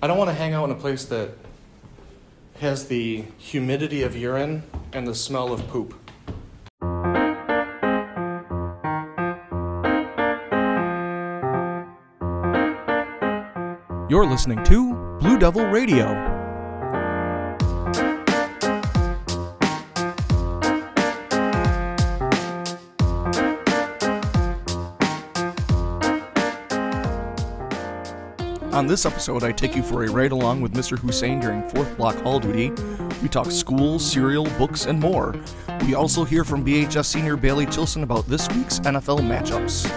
[0.00, 1.30] I don't want to hang out in a place that
[2.60, 5.92] has the humidity of urine and the smell of poop.
[14.08, 16.37] You're listening to Blue Devil Radio.
[28.78, 30.96] On this episode, I take you for a ride along with Mr.
[30.96, 32.70] Hussain during 4th Block Hall Duty.
[33.20, 35.34] We talk school, cereal, books, and more.
[35.84, 39.90] We also hear from BHS senior Bailey Chilson about this week's NFL matchups.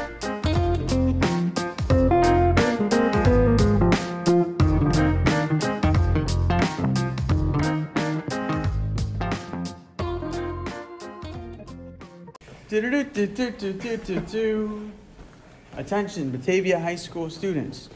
[15.77, 17.89] Attention, Batavia High School students.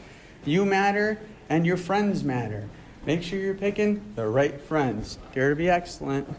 [0.46, 1.18] You matter
[1.48, 2.68] and your friends matter.
[3.04, 5.18] Make sure you're picking the right friends.
[5.34, 6.32] Dare to be excellent.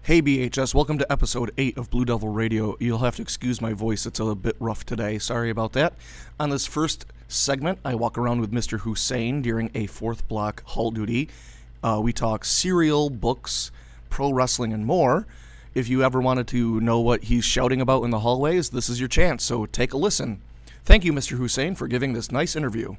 [0.00, 2.74] Hey BHS, welcome to episode 8 of Blue Devil Radio.
[2.80, 5.18] You'll have to excuse my voice, it's a bit rough today.
[5.18, 5.92] Sorry about that.
[6.40, 8.80] On this first segment, I walk around with Mr.
[8.80, 11.28] Hussain during a fourth block hall duty.
[11.82, 13.70] Uh, we talk cereal, books,
[14.08, 15.26] pro wrestling, and more.
[15.74, 19.00] If you ever wanted to know what he's shouting about in the hallways, this is
[19.00, 20.40] your chance, so take a listen.
[20.86, 21.36] Thank you, Mr.
[21.36, 22.96] Hussain, for giving this nice interview.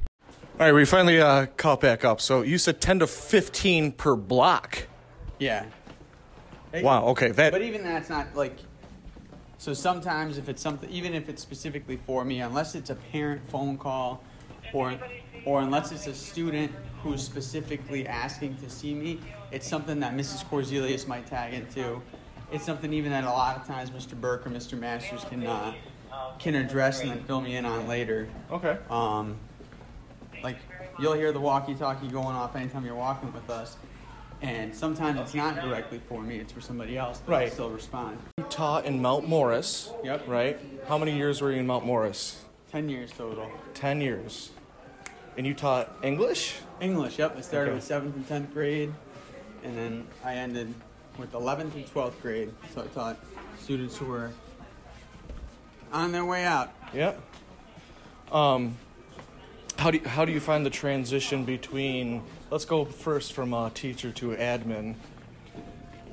[0.62, 2.22] All right, we finally uh, caught back up.
[2.22, 4.86] So you said 10 to 15 per block.
[5.40, 5.66] Yeah.
[6.72, 7.32] Hey, Wow, okay.
[7.32, 8.56] That But even that's not like.
[9.58, 13.42] So sometimes if it's something, even if it's specifically for me, unless it's a parent
[13.50, 14.24] phone call,
[14.72, 14.94] or
[15.46, 20.46] or unless it's a student who's specifically asking to see me, it's something that Mrs.
[20.46, 22.00] Corzelius might tag into.
[22.52, 24.14] It's something even that a lot of times Mr.
[24.14, 24.78] Burke or Mr.
[24.78, 25.74] Masters can uh,
[26.38, 28.30] can address and then fill me in on later.
[28.52, 28.78] Okay.
[28.92, 29.40] Um,
[30.44, 30.58] like
[31.00, 33.78] you'll hear the walkie-talkie going off anytime you're walking with us,
[34.42, 37.22] and sometimes it's not directly for me; it's for somebody else.
[37.26, 37.52] But Right.
[37.54, 38.18] still respond.
[38.38, 39.92] You taught in Mount Morris.
[40.04, 40.28] Yep.
[40.28, 40.60] Right?
[40.88, 42.44] How many years were you in Mount Morris?
[42.72, 43.52] Ten years total.
[43.74, 44.52] 10 years.
[45.38, 46.56] And you taught English?
[46.82, 47.18] English.
[47.20, 47.38] Yep.
[47.38, 47.76] I started Okay.
[47.76, 48.94] with seventh and tenth grade,
[49.64, 50.74] and then I ended
[51.18, 52.52] with eleventh and twelfth grade.
[52.74, 53.18] So I taught
[53.60, 54.32] students who were
[55.94, 56.72] on their way out.
[56.94, 57.22] Yep.
[58.32, 58.78] Um,
[59.82, 62.22] how do you, how do you find the transition between?
[62.52, 64.94] Let's go first from a teacher to admin.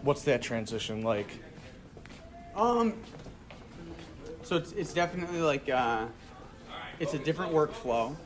[0.01, 1.29] What's that transition like?
[2.57, 2.95] Um.
[4.43, 6.07] So it's it's definitely like uh,
[6.99, 8.17] it's a different workflow.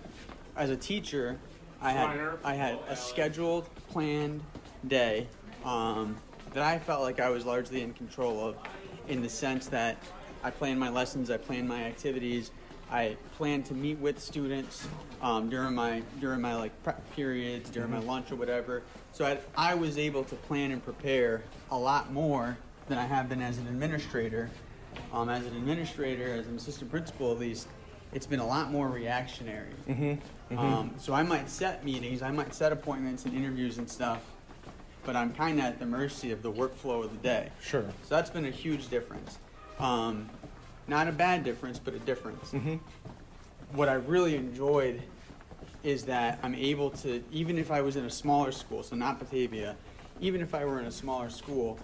[0.54, 1.40] As a teacher,
[1.80, 4.42] I had I had a scheduled, planned
[4.86, 5.26] day
[5.64, 6.16] um,
[6.52, 8.56] that I felt like I was largely in control of,
[9.08, 9.96] in the sense that
[10.44, 12.52] I planned my lessons, I planned my activities,
[12.92, 14.86] I plan to meet with students
[15.22, 18.82] um, during my during my like prep periods, during my lunch or whatever.
[19.12, 22.58] So I, I was able to plan and prepare a lot more
[22.88, 24.50] than I have been as an administrator.
[25.10, 27.66] Um, as an administrator, as an assistant principal at least,
[28.12, 29.72] it's been a lot more reactionary.
[29.88, 30.58] Mm-hmm.
[30.58, 34.22] Um, so I might set meetings, I might set appointments and interviews and stuff,
[35.04, 37.48] but I'm kind of at the mercy of the workflow of the day.
[37.62, 37.84] Sure.
[38.02, 39.38] So that's been a huge difference.
[39.78, 40.28] Um,
[40.88, 42.52] not a bad difference, but a difference.
[42.52, 42.76] Mm-hmm.
[43.72, 45.02] What I really enjoyed
[45.82, 49.18] is that I'm able to, even if I was in a smaller school, so not
[49.18, 49.76] Batavia,
[50.20, 51.78] even if I were in a smaller school,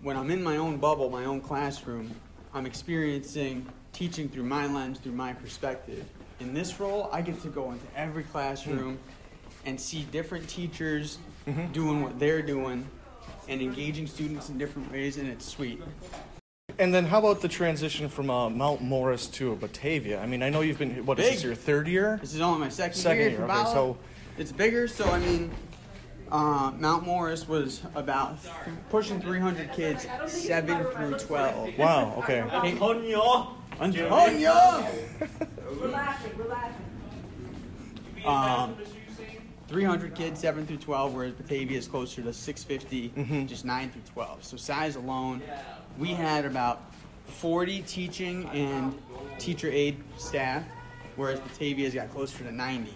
[0.00, 2.14] when I'm in my own bubble, my own classroom,
[2.52, 6.04] I'm experiencing teaching through my lens, through my perspective.
[6.40, 8.98] In this role, I get to go into every classroom
[9.64, 11.18] and see different teachers
[11.72, 12.86] doing what they're doing
[13.48, 15.80] and engaging students in different ways, and it's sweet.
[16.78, 20.20] And then how about the transition from uh, Mount Morris to Batavia?
[20.20, 21.34] I mean, I know you've been what is Big.
[21.34, 22.18] this your third year?
[22.20, 23.30] This is only my second, Second year.
[23.30, 23.74] year, at okay, Cavallo.
[23.94, 23.98] so-
[24.36, 24.88] it's bigger.
[24.88, 25.52] So I mean,
[26.32, 28.52] uh, Mount Morris was about th-
[28.90, 31.78] pushing 300 kids, seven through 12.
[31.78, 32.14] Wow.
[32.18, 32.40] Okay.
[32.40, 33.54] Antonio.
[33.80, 34.84] Antonio.
[38.26, 38.74] Um,
[39.68, 44.44] 300 kids, 7 through 12, whereas Batavia is closer to 650, just 9 through 12.
[44.44, 45.42] So size alone,
[45.98, 46.82] we had about
[47.26, 48.94] 40 teaching and
[49.38, 50.64] teacher aid staff,
[51.16, 52.92] whereas Batavia's got closer to 90.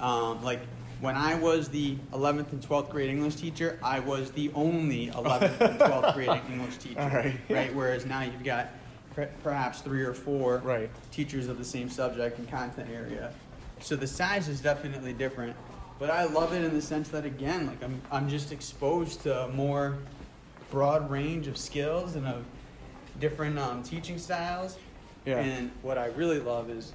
[0.00, 0.60] Um, like
[1.00, 5.60] when I was the 11th and 12th grade English teacher, I was the only 11th
[5.60, 6.98] and 12th grade English teacher.
[7.00, 7.38] Right.
[7.48, 7.74] Right.
[7.74, 8.68] Whereas now you've got
[9.14, 10.90] per- perhaps three or four Right.
[11.10, 13.32] teachers of the same subject and content area.
[13.80, 15.54] So the size is definitely different,
[15.98, 19.44] but I love it in the sense that again, like I'm I'm just exposed to
[19.44, 19.96] a more
[20.70, 22.44] broad range of skills and of
[23.20, 24.76] different um, teaching styles.
[25.24, 25.38] Yeah.
[25.38, 26.92] And what I really love is,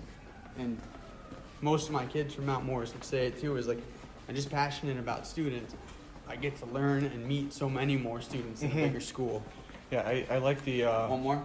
[0.57, 0.79] and
[1.61, 3.81] most of my kids from Mount Morris would say it too, is like
[4.29, 5.75] I'm just passionate about students.
[6.27, 9.43] I get to learn and meet so many more students in a bigger school.
[9.91, 10.85] Yeah, I, I like the.
[10.85, 11.43] Uh, One more.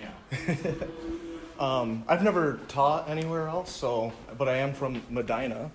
[0.00, 0.74] Yeah.
[1.60, 5.70] um, I've never taught anywhere else, so but I am from Medina,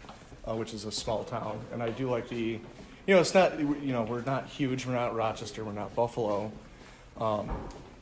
[0.47, 2.59] uh, which is a small town, and I do like the,
[3.07, 6.51] you know, it's not, you know, we're not huge, we're not Rochester, we're not Buffalo,
[7.19, 7.49] um,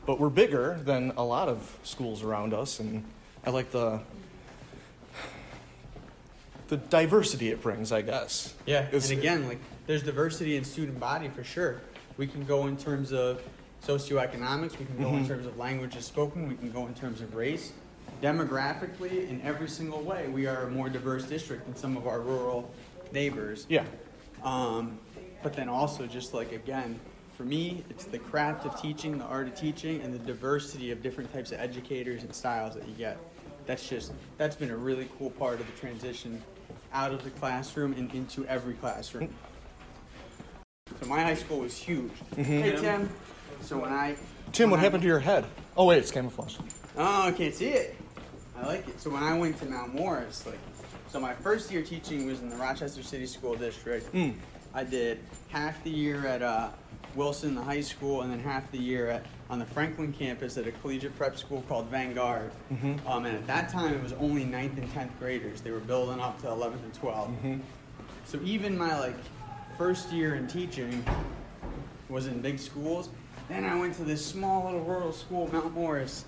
[0.06, 3.04] but we're bigger than a lot of schools around us, and
[3.46, 4.00] I like the
[6.70, 8.54] the diversity it brings, I guess.
[8.66, 11.82] Yeah, It's- and again, like there's diversity in student body for sure.
[12.16, 13.42] We can go in terms of
[13.86, 14.80] socioeconomics.
[14.80, 15.28] We can go in Mhm.
[15.28, 16.48] terms of languages spoken.
[16.48, 17.74] We can go in terms of race.
[18.21, 22.19] Demographically, in every single way, we are a more diverse district than some of our
[22.21, 22.71] rural
[23.12, 23.65] neighbors.
[23.68, 23.83] Yeah,
[24.44, 25.00] Um,
[25.44, 27.00] but then also, just like again,
[27.35, 31.01] for me, it's the craft of teaching, the art of teaching, and the diversity of
[31.01, 33.18] different types of educators and styles that you get.
[33.65, 36.44] That's just that's been a really cool part of the transition
[36.94, 39.33] out of the classroom and into every classroom.
[41.00, 42.12] So my high school was huge.
[42.35, 43.09] Hey Tim.
[43.62, 44.15] So when I
[44.51, 45.45] Tim, what I- happened to your head?
[45.75, 46.57] Oh wait, it's camouflage.
[46.97, 47.95] Oh, I can't see it.
[48.62, 49.00] I like it.
[49.02, 50.60] So when I went to Mount Morris, like,
[51.10, 54.12] so my first year teaching was in the Rochester City School District.
[54.13, 54.36] Mm.
[54.74, 55.19] I did
[55.50, 56.69] half the year at uh,
[57.16, 60.66] Wilson, the high school, and then half the year at on the Franklin campus at
[60.66, 62.52] a collegiate prep school called Vanguard.
[63.06, 65.60] Um, and at that time, it was only 9th and 10th graders.
[65.60, 67.60] They were building up to 11th and 12th.
[68.24, 69.18] So even my like
[69.78, 71.04] first year in teaching
[72.07, 73.10] was in big schools.
[73.50, 76.24] Then I went to this small little rural school, Mount Morris,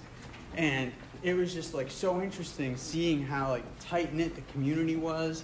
[0.57, 0.91] and
[1.23, 5.43] it was just like so interesting seeing how like tight knit the community was.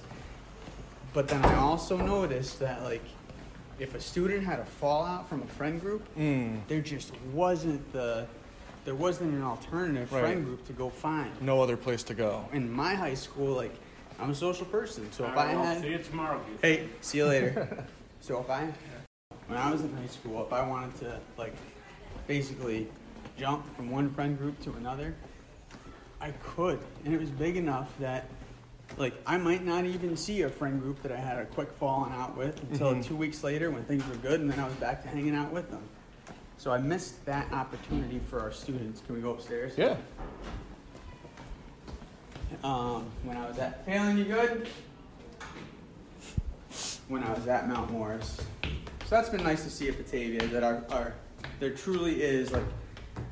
[1.14, 3.04] But then I also noticed that like
[3.80, 6.60] if a student had a fallout from a friend group, Mm.
[6.68, 8.28] there just wasn't the
[8.86, 10.22] there wasn't an alternative Right.
[10.22, 11.30] friend group to go find.
[11.42, 12.46] No other place to go.
[12.54, 13.74] In my high school, like
[14.20, 16.42] I'm a social person, so if I All right, well, had see you tomorrow.
[16.46, 16.62] Keith.
[16.62, 17.86] Hey, see you later.
[18.22, 18.68] so if I,
[19.48, 21.56] when I was in high school, if I wanted to like,
[22.28, 22.88] basically,
[23.38, 25.16] jump from one friend group to another,
[26.22, 28.28] I could, and it was big enough that,
[28.98, 32.12] like, I might not even see a friend group that I had a quick falling
[32.14, 33.06] out with until Mhm.
[33.06, 35.52] two weeks later when things were good, and then I was back to hanging out
[35.52, 35.82] with them.
[36.58, 39.02] So I missed that opportunity for our students.
[39.06, 39.74] Can we go upstairs?
[39.78, 39.96] Yeah.
[42.64, 44.68] um, when I was at Failing You Good,
[47.08, 48.38] when I was at Mount Morris.
[48.64, 51.14] So that's been nice to see at Batavia that our, our
[51.60, 52.64] there truly is like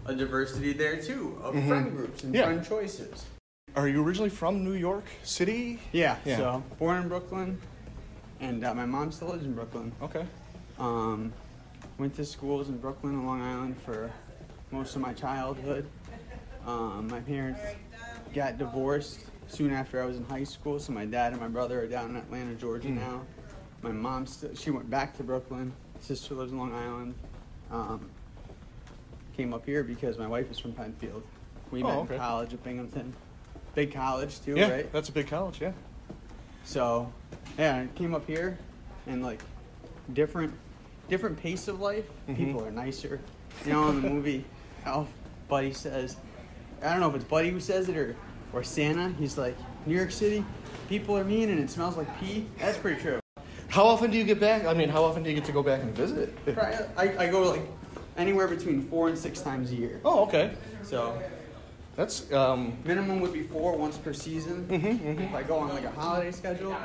[0.08, 1.68] a diversity there too of Mhm.
[1.68, 2.46] friend groups and Yeah.
[2.46, 3.26] friend choices.
[3.76, 5.80] Are you originally from New York City?
[5.92, 6.38] Yeah, Yeah.
[6.38, 7.60] So born in Brooklyn,
[8.40, 9.92] and uh, my mom still lives in Brooklyn.
[10.02, 10.26] Okay.
[10.80, 11.34] Um,
[11.98, 14.10] went to schools in Brooklyn and Long Island for
[14.72, 15.86] most of my childhood.
[16.66, 17.60] Um, my parents
[18.34, 21.82] got divorced soon after I was in high school, so my dad and my brother
[21.82, 22.96] are down in Atlanta, Georgia Mm.
[22.96, 23.22] now.
[23.82, 25.72] My mom still she went back to Brooklyn.
[26.00, 27.16] Sister lives in Long Island.
[27.72, 28.10] Um,
[29.38, 31.22] came up here because my wife is from Penfield.
[31.72, 32.14] We Oh, met okay.
[32.16, 33.14] in college at Binghamton.
[33.76, 34.92] Big college too, Yeah, right?
[34.92, 35.62] that's a big college.
[35.62, 35.74] Yeah.
[36.66, 37.12] So,
[37.58, 38.58] yeah, I came up here,
[39.06, 39.40] and like
[40.14, 40.54] different,
[41.08, 42.06] different pace of life.
[42.28, 42.36] Mhm.
[42.36, 43.20] People are nicer.
[43.66, 44.44] You know, in the movie,
[44.86, 45.08] Elf,
[45.48, 46.18] Buddy says,
[46.82, 48.16] I don't know if it's Buddy who says it or
[48.54, 49.10] or Santa.
[49.20, 49.56] He's like,
[49.86, 50.44] New York City,
[50.90, 52.46] people are mean and it smells like pee.
[52.60, 53.20] That's pretty true.
[53.68, 54.66] How often do you get back?
[54.66, 56.34] I mean, how often do you get to go back and visit?
[56.46, 57.62] Probably- I, I go like
[58.18, 60.02] anywhere between four and six times a year.
[60.04, 60.52] Oh, okay.
[60.84, 61.22] So
[61.96, 62.78] That's um.
[62.84, 64.66] minimum would be four once per season.
[64.68, 65.30] Mhm, mhm.
[65.30, 66.76] If I go on like a holiday schedule,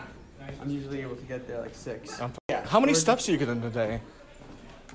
[0.60, 2.20] I'm usually able to get there like six.
[2.48, 2.64] Yeah.
[2.66, 4.00] How many steps do you get in a day?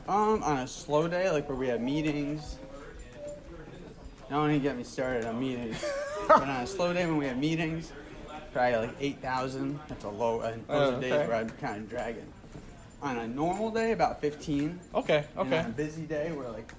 [0.08, 2.58] Um, on a slow day, like where we have meetings.
[4.30, 5.84] Don't even get me started on meetings.
[6.28, 7.92] but on a slow day when we have meetings,
[8.54, 9.80] probably like eight thousand.
[9.88, 10.42] That's a low.
[10.42, 11.28] And those Oh, are days okay.
[11.28, 12.28] where I'm kind of dragging.
[13.02, 14.80] On a normal day, about fifteen.
[14.96, 15.24] Okay.
[15.38, 15.60] And Okay.
[15.60, 16.72] on a busy day, where like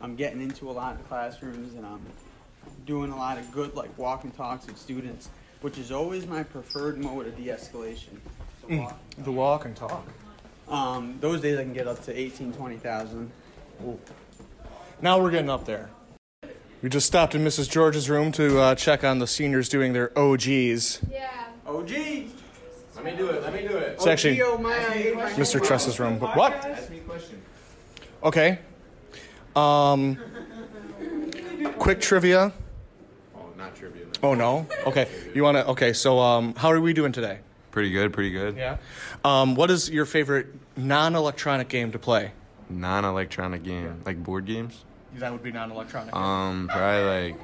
[0.00, 2.00] I'm getting into a lot of classrooms and I'm
[2.86, 5.28] doing a lot of good like walk and talks with students,
[5.60, 8.18] which is always my preferred mode of de-escalation.
[8.68, 8.98] So walk.
[9.18, 10.06] The walk and talk.
[10.68, 13.30] Um, those days I can get up to 18, 20,000.
[15.02, 15.90] Now we're getting up there.
[16.82, 17.68] We just stopped in Mrs.
[17.70, 21.00] George's room to uh, check on the seniors doing their OGs.
[21.10, 21.28] Yeah.
[21.86, 22.30] Gee.
[23.02, 23.42] Let me do it.
[23.42, 23.92] Let me do it.
[23.94, 25.52] It's actually Oh, my, I my Mr.
[25.54, 25.68] homework.
[25.68, 26.18] Tress's room.
[26.18, 26.52] But what?
[26.52, 27.40] Ask me a question.
[28.22, 28.58] Okay.
[29.56, 30.18] Um.
[31.78, 32.52] Quick trivia.
[33.34, 34.04] Oh, not trivia.
[34.22, 34.66] Oh no.
[34.86, 35.08] Okay.
[35.34, 35.66] You want to?
[35.68, 35.94] Okay.
[35.94, 37.38] So um, how are we doing today?
[37.70, 38.56] Pretty good, pretty good.
[38.56, 38.76] Yeah.
[39.24, 42.32] Um, what is your favorite non-electronic game to play?
[42.68, 44.84] Non-electronic game, like board games.
[45.14, 46.14] That would be non-electronic.
[46.14, 47.40] Um, probably like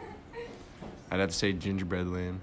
[1.11, 2.41] I'd have to say Gingerbread Lane.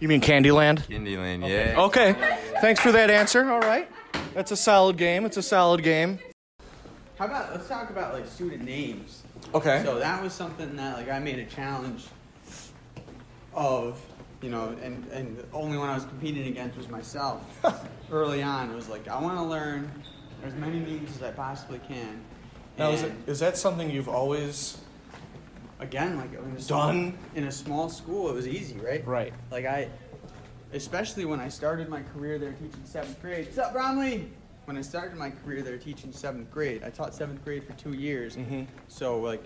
[0.00, 0.86] You mean Candyland?
[0.86, 1.80] Candyland, yeah.
[1.82, 2.14] Okay.
[2.60, 3.50] Thanks for that answer.
[3.50, 3.88] All right.
[4.34, 5.24] That's a solid game.
[5.24, 6.20] It's a solid game.
[7.18, 9.24] How about let's talk about like student names.
[9.54, 9.82] Okay.
[9.84, 12.06] So that was something that like I made a challenge
[13.54, 14.00] of,
[14.40, 17.42] you know, and and the only one I was competing against was myself.
[18.12, 19.90] Early on, it was like I want to learn
[20.44, 22.20] as many names as I possibly can.
[22.78, 24.78] Now, is, it, And is that something you've always
[25.80, 27.18] again like in a small, done?
[27.34, 28.28] in a small school?
[28.30, 29.06] It was easy, right?
[29.06, 29.32] Right.
[29.50, 29.88] Like I,
[30.72, 33.46] especially when I started my career there teaching seventh grade.
[33.46, 34.30] What's up, Bromley?
[34.64, 37.94] When I started my career there teaching seventh grade, I taught seventh grade for two
[37.94, 38.36] years.
[38.36, 38.66] Mhm.
[38.88, 39.42] So like,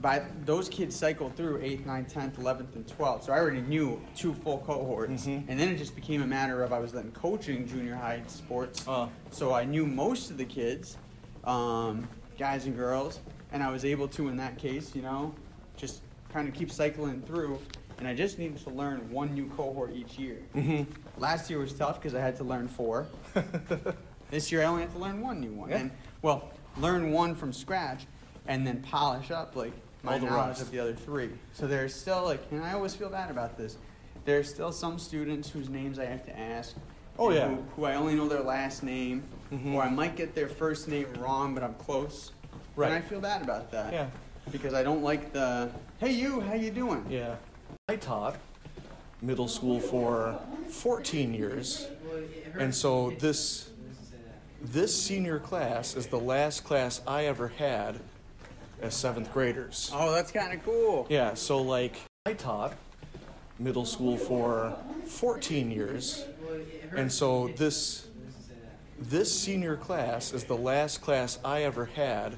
[0.00, 3.24] by those kids cycled through eighth, 9th, tenth, eleventh, and twelfth.
[3.24, 5.44] So I already knew two full cohorts, Mhm.
[5.48, 8.86] and then it just became a matter of I was then coaching junior high sports.
[8.86, 9.08] Uh.
[9.30, 10.98] So I knew most of the kids,
[11.44, 13.20] um, guys and girls,
[13.54, 15.32] and I was able to, in that case, you know,
[15.76, 17.58] just kind of keep cycling through.
[17.98, 20.38] And I just needed to learn one new cohort each year.
[20.56, 20.86] Mhm.
[21.18, 23.06] Last year was tough because I had to learn four.
[24.30, 25.70] this year I only have to learn one new one.
[25.70, 25.76] Yeah.
[25.78, 28.06] And well, learn one from scratch,
[28.48, 30.62] and then polish up like my All the knowledge rest.
[30.62, 31.30] of the other three.
[31.52, 33.76] So there's still like, and I always feel bad about this.
[34.24, 36.74] There's still some students whose names I have to ask.
[37.16, 37.46] Oh, yeah.
[37.48, 39.74] Who, who I only know their last name, Mhm.
[39.74, 42.32] or I might get their first name wrong, but I'm close.
[42.76, 42.92] Right.
[42.92, 43.92] And I feel bad about that.
[43.92, 44.08] Yeah.
[44.50, 47.06] Because I don't like the, hey you, how you doing?
[47.08, 47.36] Yeah.
[47.88, 48.36] I taught
[49.22, 50.38] middle school for
[50.68, 51.88] 14 years.
[52.58, 53.70] And so this
[54.60, 58.00] this senior class is the last class I ever had
[58.80, 59.90] as 7th graders.
[59.92, 61.06] Oh, that's kind of cool.
[61.10, 62.74] Yeah, so like I taught
[63.58, 64.76] middle school for
[65.06, 66.24] 14 years.
[66.96, 68.06] And so this
[68.98, 72.36] this senior class is the last class I ever had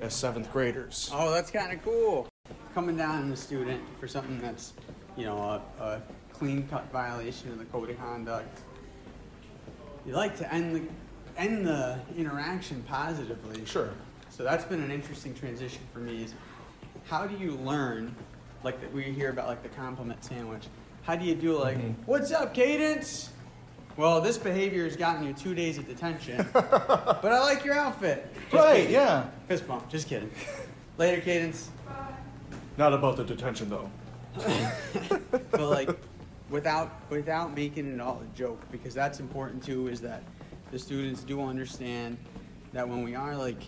[0.00, 1.10] as 7th graders.
[1.12, 2.28] Oh, that's kind of cool.
[2.74, 4.74] Coming down on a student for something that's,
[5.16, 5.38] you know,
[5.78, 8.60] a, a clean cut violation of the code of conduct.
[10.06, 10.82] You like to end the
[11.40, 13.64] end the interaction positively.
[13.66, 13.90] Sure.
[14.30, 16.24] So that's been an interesting transition for me.
[16.24, 16.34] Is
[17.06, 18.14] how do you learn,
[18.62, 20.64] like that we hear about like the compliment sandwich?
[21.02, 21.94] How do you do like, Mhm.
[22.06, 23.30] what's up, Cadence?
[23.96, 28.28] Well, this behavior has gotten you two days of detention, but I like your outfit.
[28.50, 28.92] Just Right, kidding.
[28.92, 29.26] yeah.
[29.48, 29.88] Fist bump.
[29.88, 30.30] Just kidding.
[30.98, 31.70] Later, Cadence.
[32.76, 33.90] Not about the detention though.
[35.50, 35.88] but like
[36.50, 40.22] without without making it all a joke because that's important too is that
[40.70, 42.18] the students do understand
[42.74, 43.62] that when we are like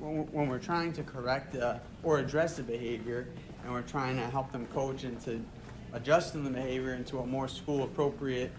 [0.00, 3.28] when we're, when we're trying to correct uh, or address the behavior
[3.62, 5.40] and we're trying to help them coach into
[5.92, 8.50] adjusting the behavior into a more school appropriate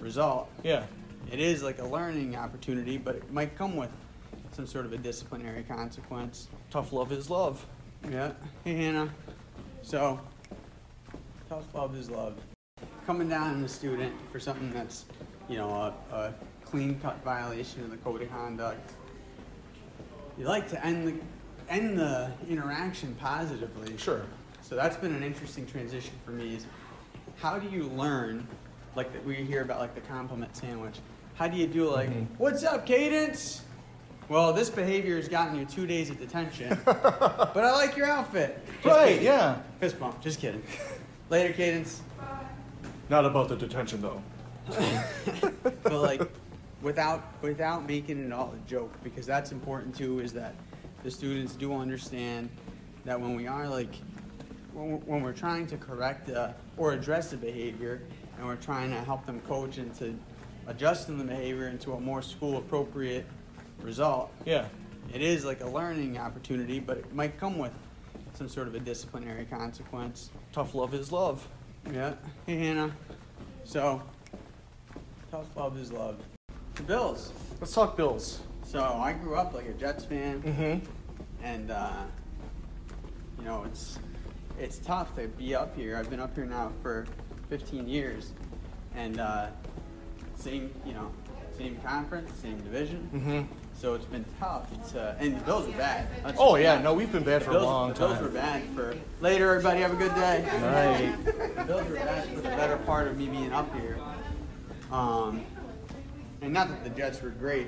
[0.00, 0.84] result Yeah.
[1.30, 3.90] it is like a learning opportunity but it might come with
[4.52, 7.64] some sort of a disciplinary consequence Tough love is love.
[8.10, 8.32] yeah.
[8.64, 9.08] Hey, Hannah.
[9.82, 10.18] So,
[11.48, 12.34] tough love is love.
[13.06, 15.04] Coming down on a student for something that's,
[15.48, 16.34] you know, a, a
[16.64, 18.94] clean cut violation of the code of conduct.
[20.36, 21.14] You like to end the
[21.72, 23.96] end the interaction positively.
[23.96, 24.22] Sure.
[24.60, 26.56] So that's been an interesting transition for me.
[26.56, 26.66] Is
[27.36, 28.46] how do you learn,
[28.96, 30.96] like that we hear about like the compliment sandwich?
[31.34, 32.26] How do you do like, Mhm.
[32.38, 33.62] what's up, Cadence?
[34.28, 38.58] Well, this behavior has gotten you two days of detention, but I like your outfit.
[38.82, 39.24] Just Right, kidding.
[39.24, 39.58] yeah.
[39.78, 40.20] Fist bump.
[40.20, 40.62] Just kidding.
[41.30, 42.00] Later, Cadence.
[43.08, 44.20] Not about the detention though.
[45.84, 46.22] but like
[46.82, 50.54] without without making it all a joke because that's important too is that
[51.04, 52.48] the students do understand
[53.04, 53.94] that when we are like
[54.72, 58.02] when we're, when we're trying to correct uh, or address the behavior
[58.38, 60.14] and we're trying to help them coach into
[60.66, 63.24] adjusting the behavior into a more school appropriate
[63.82, 64.66] result Yeah.
[65.14, 67.72] it is like a learning opportunity but it might come with
[68.34, 71.46] some sort of a disciplinary consequence Tough love is love.
[71.92, 72.14] yeah.
[72.46, 72.90] Hey, Hannah.
[73.64, 74.00] So,
[75.30, 76.16] tough love is love.
[76.76, 77.32] The Bills.
[77.60, 78.40] Let's talk Bills.
[78.64, 80.86] So, I grew up like a Jets fan, Mm-hmm.
[81.44, 81.92] and, uh,
[83.38, 83.98] you know, it's
[84.58, 85.96] it's tough to be up here.
[85.98, 87.06] I've been up here now for
[87.48, 88.32] 15 years,
[88.94, 89.48] and uh,
[90.36, 91.10] same, you know,
[91.56, 93.08] same conference, same division.
[93.14, 93.42] Mm-hmm.
[93.78, 96.08] So, it's been tough to, and the Bills are bad.
[96.24, 96.84] Let's Oh yeah, honest.
[96.84, 98.96] no, we've been bad for a long the Bills were bad for.
[99.20, 100.44] Later, everybody, have a good day.
[100.62, 101.54] Right.
[101.56, 103.98] The Bills were bad for the better part of me being up here.
[104.90, 105.44] Um,
[106.40, 107.66] and not that the Jets were great,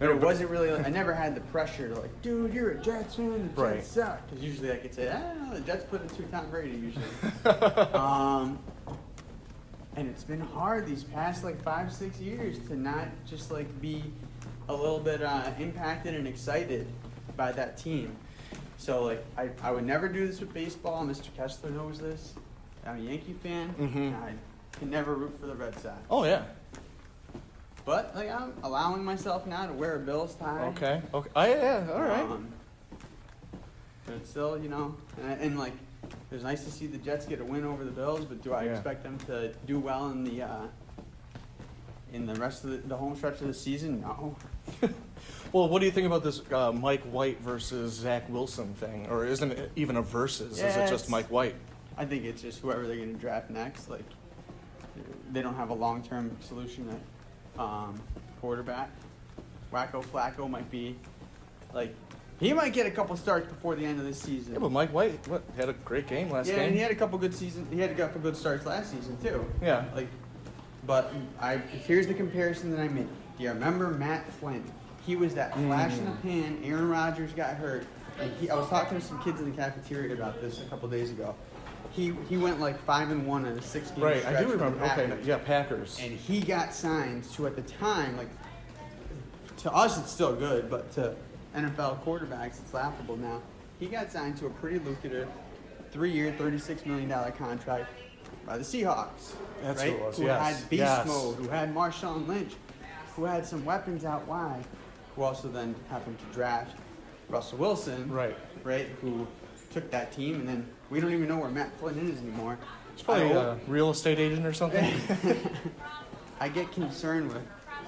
[0.00, 0.70] but it wasn't really.
[0.72, 3.30] Like, I never had the pressure to like, dude, you're a Jets fan.
[3.30, 3.84] The Jets Right.
[3.84, 4.28] suck.
[4.28, 7.04] Because usually I could say, ah, the Jets put in two Tom Brady usually.
[7.94, 8.58] um,
[9.96, 14.02] and it's been hard these past like five, six years to not just like be
[14.68, 16.86] a little bit uh, impacted and excited
[17.36, 18.14] by that team.
[18.76, 21.04] So like I, I would never do this with baseball.
[21.04, 21.34] Mr.
[21.36, 22.34] Kessler knows this.
[22.86, 23.74] I'm a Yankee fan.
[23.78, 23.96] Mhm.
[23.96, 24.32] and I
[24.78, 25.96] can never root for the Red Sox.
[26.10, 26.42] Oh yeah.
[27.86, 30.66] But like I'm allowing myself now to wear a Bills tie.
[30.68, 31.00] Okay.
[31.14, 31.30] Okay.
[31.34, 31.86] Oh, yeah.
[31.86, 32.20] yeah, All right.
[32.20, 32.48] Um,
[34.04, 35.72] but still, you know, and, and like,
[36.30, 38.24] it was nice to see the Jets get a win over the Bills.
[38.24, 38.72] But do I Yeah.
[38.72, 40.66] expect them to do well in the uh,
[42.12, 44.00] in the rest of the, the home stretch of the season?
[44.02, 44.36] No.
[45.52, 49.24] Well, what do you think about this uh, Mike White versus Zach Wilson thing, or
[49.24, 50.60] isn't it even a versus?
[50.62, 51.54] Is it just Mike White?
[51.96, 53.88] I think it's just whoever they're going to draft next.
[53.88, 54.04] Like,
[55.32, 56.90] they don't have a long term solution
[57.56, 57.98] at um,
[58.40, 58.90] quarterback.
[59.72, 60.96] Wacko Flacco might be
[61.72, 61.94] like
[62.38, 64.54] he might get a couple starts before the end of this season.
[64.54, 66.64] Yeah, but Mike White what, had a great game last yeah, game.
[66.66, 67.66] and he had a couple good season.
[67.70, 69.44] He had a couple good starts last season too.
[69.62, 69.84] Yeah.
[69.94, 70.08] Like,
[70.86, 73.08] but I here's the comparison that I made.
[73.38, 74.64] Do you remember Matt Flynn?
[75.06, 76.22] He was that flash in the Mm.
[76.22, 76.58] pan.
[76.64, 77.86] Aaron Rodgers got hurt,
[78.18, 80.88] and he, I was talking to some kids in the cafeteria about this a couple
[80.88, 81.34] days ago.
[81.92, 84.24] He he went like five and one in a six game right.
[84.26, 84.84] I do remember.
[84.84, 85.98] Okay, yeah, Packers.
[86.02, 88.28] And he got signed to at the time like
[89.58, 91.14] to us it's still good, but to
[91.56, 93.40] NFL quarterbacks it's laughable now.
[93.80, 95.28] He got signed to a pretty lucrative
[95.90, 97.88] three-year, thirty-six million dollar contract
[98.46, 99.34] by the Seahawks.
[99.62, 99.90] That's right?
[99.92, 101.06] who it was, Who yes, had beast yes.
[101.06, 102.52] mode, who had Marshawn Lynch,
[103.14, 104.64] who had some weapons out wide,
[105.14, 106.76] who also then happened to draft
[107.28, 108.36] Russell Wilson, Right.
[108.62, 109.26] Right, who
[109.72, 112.58] took that team, and then we don't even know where Matt Flynn is anymore.
[112.94, 114.94] He's probably I a real estate agent or something.
[116.40, 117.42] I get concerned with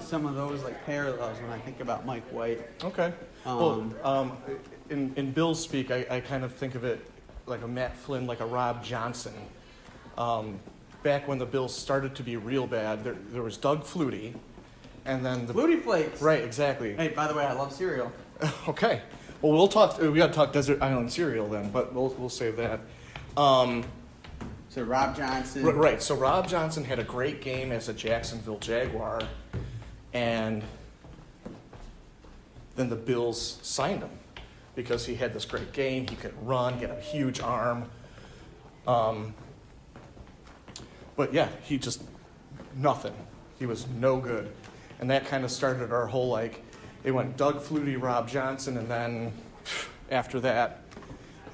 [0.09, 2.61] some of those like parallels when I think about Mike White.
[2.83, 3.13] okay.
[3.45, 4.37] Um, well, um,
[4.89, 7.05] in in Bill's speak, I, I kind of think of it
[7.45, 9.33] like a Matt Flynn, like a Rob Johnson.
[10.17, 10.59] Um,
[11.03, 14.33] back when the Bills started to be real bad, there, there was Doug Flutie,
[15.05, 16.21] and then the Flutie Flakes.
[16.21, 16.95] right, exactly.
[16.95, 18.11] Hey, by the way, I love cereal.
[18.67, 19.01] Okay.
[19.41, 19.99] Well, we'll talk.
[20.01, 22.79] We got to talk Desert Island cereal then, but we'll we'll save that.
[23.37, 23.83] Um,
[24.69, 25.63] So Rob Johnson.
[25.65, 26.01] right.
[26.01, 29.21] So Rob Johnson had a great game as a Jacksonville Jaguar,
[30.13, 30.63] and
[32.75, 34.11] then the Bills signed him
[34.75, 36.07] because he had this great game.
[36.07, 37.89] He could run, he had a huge arm.
[38.87, 39.33] Um,
[41.15, 42.01] but yeah, he just
[42.75, 43.13] nothing.
[43.59, 44.49] He was no good,
[44.99, 46.63] and that kind of started our whole like.
[47.03, 49.33] It went Doug Flutie, Rob Johnson, and then
[50.11, 50.81] after that,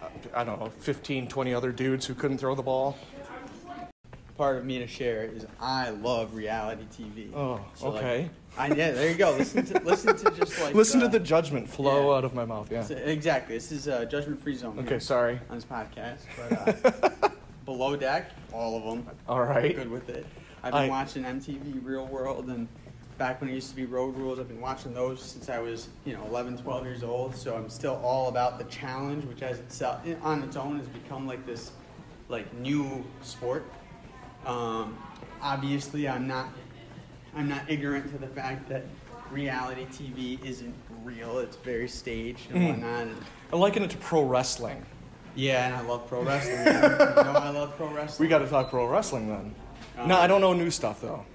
[0.01, 2.97] uh, I don't know, 15, 20 other dudes who couldn't throw the ball.
[4.37, 7.33] Part of me to share is I love reality TV.
[7.33, 8.29] Oh, like, okay.
[8.57, 9.31] I yeah, there you go.
[9.31, 12.17] Listen to listen to just like Listen to uh, the judgment flow yeah.
[12.17, 12.71] out of my mouth.
[12.71, 12.87] Yeah.
[12.89, 13.55] exactly.
[13.55, 14.79] This is a judgment free zone.
[14.79, 15.39] Okay, sorry.
[15.49, 16.19] On this podcast,
[16.81, 17.29] but uh,
[17.65, 19.15] below deck, all of them.
[19.27, 19.75] All right.
[19.75, 20.25] Good with it.
[20.63, 22.67] I've been I- watching MTV Real World and
[23.17, 24.39] back when it used to be Road Rules.
[24.39, 27.35] I've been watching those since I was, you know, 11, 12 years old.
[27.35, 31.27] So I'm still all about the challenge, which has itself on its own has become
[31.27, 31.71] like this,
[32.29, 33.65] like new sport.
[34.45, 34.97] Um,
[35.41, 36.49] obviously, I'm not,
[37.35, 38.85] I'm not ignorant to the fact that
[39.31, 41.39] reality TV isn't real.
[41.39, 42.67] It's very staged and Mm.
[42.69, 43.07] whatnot.
[43.07, 43.17] And,
[43.51, 44.85] I liken it to pro wrestling.
[45.35, 46.59] yeah, and I love pro wrestling.
[46.59, 48.25] you know, I love pro wrestling.
[48.25, 49.53] We got to talk pro wrestling then.
[49.97, 51.25] Um, no, I don't know new stuff though.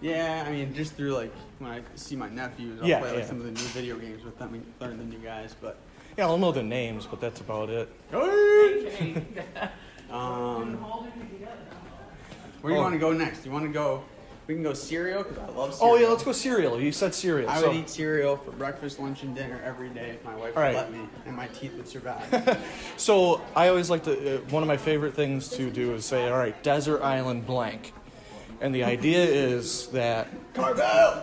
[0.00, 3.18] Yeah, I mean, just through like when I see my nephews, I'll Yeah, play like
[3.20, 3.26] yeah.
[3.26, 5.54] some of the new video games with them and learn the new guys.
[5.60, 5.78] But
[6.18, 7.88] Yeah, I'll know the names, but that's about it.
[8.12, 8.20] um,
[12.60, 12.82] where do you Oh.
[12.82, 13.44] want to go next?
[13.46, 14.02] You want to go?
[14.46, 15.94] We can go cereal because I love cereal.
[15.94, 16.78] Oh yeah, let's go cereal.
[16.78, 17.48] You said cereal.
[17.48, 20.54] I so- would eat cereal for breakfast, lunch, and dinner every day if my wife
[20.54, 20.74] All right.
[20.74, 22.58] would let me, and my teeth would survive.
[22.96, 24.36] So I always like to.
[24.36, 27.92] Uh, one of my favorite things to do is say, "All right, desert island blank,"
[28.60, 31.22] and the idea is that Carvel.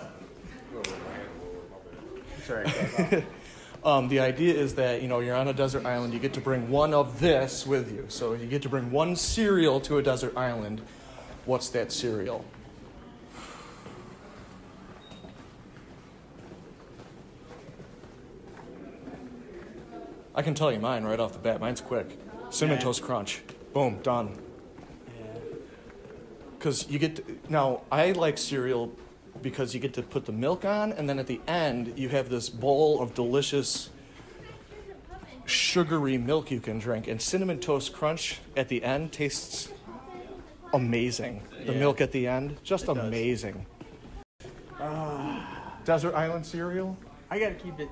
[2.46, 2.66] Sorry.
[3.84, 6.14] um, the idea is that you know you're on a desert island.
[6.14, 8.06] You get to bring one of this with you.
[8.10, 10.82] So you get to bring one cereal to a desert island.
[11.46, 12.44] What's that cereal?
[20.42, 21.60] I can tell you mine right off the bat.
[21.60, 22.18] Mine's quick.
[22.50, 22.86] Cinnamon Yeah.
[22.86, 23.44] Toast Crunch.
[23.76, 24.40] Boom, done.
[25.16, 25.24] yeah.
[26.58, 28.92] Because you get to, now, I like cereal
[29.44, 32.30] because you get to put the milk on, and then at the end you have
[32.30, 33.92] this bowl of delicious
[35.46, 37.08] sugary milk you can drink.
[37.08, 39.72] And cinnamon toast crunch at the end tastes
[40.74, 41.44] amazing.
[41.68, 41.80] The Yeah.
[41.80, 43.68] milk at the end, just It amazing.
[44.80, 45.78] Ah.
[45.86, 46.98] Desert Island cereal,
[47.30, 47.90] I gotta keep it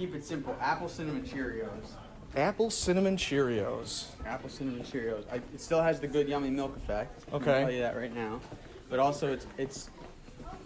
[0.00, 0.56] keep it simple.
[0.62, 1.92] Apple cinnamon Cheerios.
[2.34, 4.06] apple cinnamon Cheerios.
[4.24, 5.24] Apple cinnamon Cheerios.
[5.30, 7.22] I, it still has the good yummy milk effect.
[7.30, 7.44] I Okay.
[7.44, 8.40] can tell you that right now.
[8.88, 9.90] But also, it's it's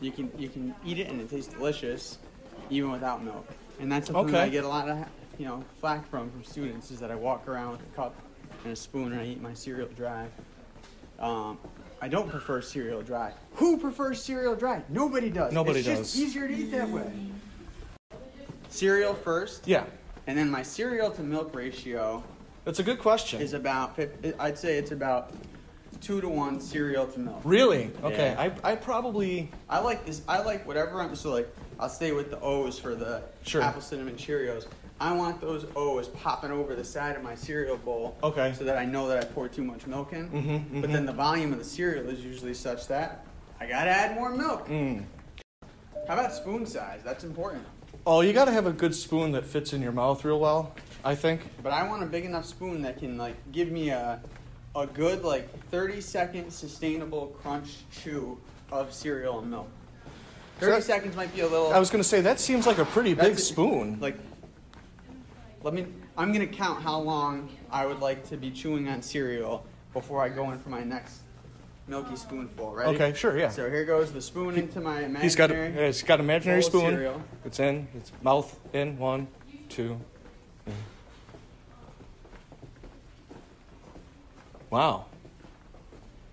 [0.00, 2.18] you can you can eat it and it tastes delicious,
[2.70, 3.46] even without milk.
[3.80, 4.98] And that's something that I get a lot of
[5.36, 8.14] you know flack from from students is that I walk around with a cup
[8.62, 10.28] and a spoon and I eat my cereal dry.
[11.18, 11.58] Um,
[12.00, 13.32] I don't prefer cereal dry.
[13.54, 14.84] Who prefers cereal dry?
[14.88, 15.52] Nobody does.
[15.52, 17.10] Nobody it's just easier to eat that way.
[18.78, 19.84] Cereal first, Yeah,
[20.26, 22.24] and then my cereal to milk ratio
[22.64, 23.40] that's a good question.
[23.40, 23.94] is about.
[23.94, 24.10] fif-
[24.40, 25.32] I'd say it's about
[26.00, 27.40] two to one cereal to milk.
[27.44, 27.92] really?
[28.02, 28.50] Okay, Yeah.
[28.64, 30.22] I, I probably I like this.
[30.26, 31.14] I like whatever I'm.
[31.14, 33.62] So like, I'll stay with the O's for the Sure.
[33.62, 34.66] apple cinnamon Cheerios.
[35.00, 38.16] I want those O's popping over the side of my cereal bowl.
[38.24, 38.54] Okay.
[38.58, 40.28] So that I know that I poured too much milk in.
[40.30, 43.24] Mhm, But then the volume of the cereal is usually such that
[43.60, 44.66] I gotta add more milk.
[44.68, 45.04] Mm.
[46.08, 47.00] How about spoon size?
[47.04, 47.64] That's important.
[48.06, 50.74] Oh, you got to have a good spoon that fits in your mouth real well.
[51.04, 51.42] I think.
[51.62, 54.20] But I want a big enough spoon that can like give me a
[54.74, 58.38] a good like 30 second sustainable crunch chew
[58.72, 59.68] of cereal and milk.
[60.60, 61.72] 30 that- seconds might be a little.
[61.72, 63.98] I was gonna say that seems like a pretty big spoon.
[64.00, 64.18] Like,
[65.62, 65.86] let me.
[66.16, 70.28] I'm gonna count how long I would like to be chewing on cereal before I
[70.28, 71.20] go in for my next
[71.86, 72.72] milky spoonful.
[72.72, 72.94] Ready?
[72.94, 73.48] Okay, sure, yeah.
[73.50, 75.22] So here goes the spoon into my imaginary.
[75.22, 76.90] He's got a, he's got an imaginary bowl of spoon.
[76.94, 77.22] cereal.
[77.44, 77.88] It's in.
[77.94, 78.98] It's mouth in.
[78.98, 79.28] One,
[79.68, 80.00] two.
[84.70, 85.06] Wow.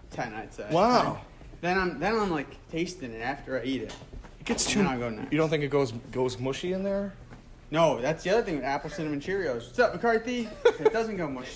[0.09, 0.67] ten, I'd say.
[0.71, 1.21] Wow.
[1.61, 3.93] Then I'm then I'm like tasting it after I eat it.
[4.39, 4.79] It gets And too.
[4.79, 5.31] then I'll go next.
[5.31, 7.13] You don't think it goes goes mushy in there?
[7.69, 9.67] No, that's the other thing with apple cinnamon Cheerios.
[9.67, 10.49] What's up, McCarthy?
[10.65, 11.53] it doesn't go mush.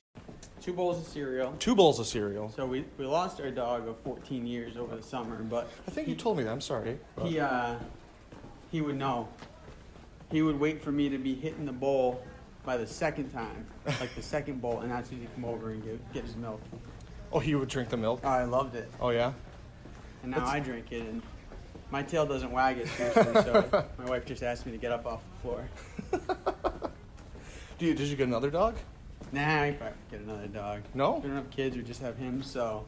[0.65, 1.54] Two bowls of cereal.
[1.60, 2.49] Two bowls of cereal.
[2.49, 6.08] So we, we lost our dog of 14 years over the summer, but I think
[6.08, 6.51] you told me that.
[6.51, 6.97] I'm sorry.
[7.15, 7.75] but- he uh,
[8.71, 9.28] he would know.
[10.32, 12.23] He would wait for me to be hitting the bowl
[12.63, 15.84] by the second time, like the second bowl, and that's when he'd come over and
[15.84, 16.60] get, get his milk.
[17.32, 18.21] oh, he would drink the milk.
[18.23, 19.34] Oh, I loved it, Oh yeah.
[20.23, 21.21] and now That's- I drink it, and
[21.91, 25.06] my tail doesn't wag as fiercely, so my wife just asked me to get up
[25.06, 25.69] off the floor.
[27.78, 27.93] Do you?
[27.93, 28.78] Did you get another dog?
[29.32, 30.82] Nah, I probably get another dog.
[30.94, 31.16] No?
[31.16, 32.86] We don't have kids, we just have him, so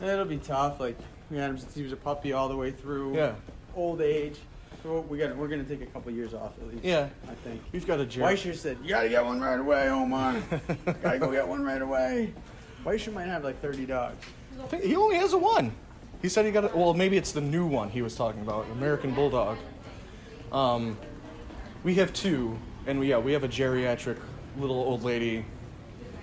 [0.00, 0.78] it'll be tough.
[0.80, 0.96] Like
[1.30, 3.34] we had him since he was a puppy all the way through Yeah.
[3.74, 4.38] old age.
[4.82, 6.84] So we got we're gonna take a couple years off at least.
[6.84, 7.08] Yeah.
[7.28, 7.62] I think.
[7.72, 8.34] We've got a Jerry.
[8.34, 10.36] Weisher said, You gotta get one right away, Omar.
[11.02, 12.32] gotta go get one right away.
[12.84, 14.24] Weisher might have like 30 dogs.
[14.82, 15.72] He only has a one.
[16.22, 18.66] He said he got a, well, maybe it's the new one he was talking about,
[18.72, 19.58] American Bulldog.
[20.52, 20.96] Um,
[21.82, 24.18] we have two, and we, yeah, we have a geriatric
[24.58, 25.44] little old lady.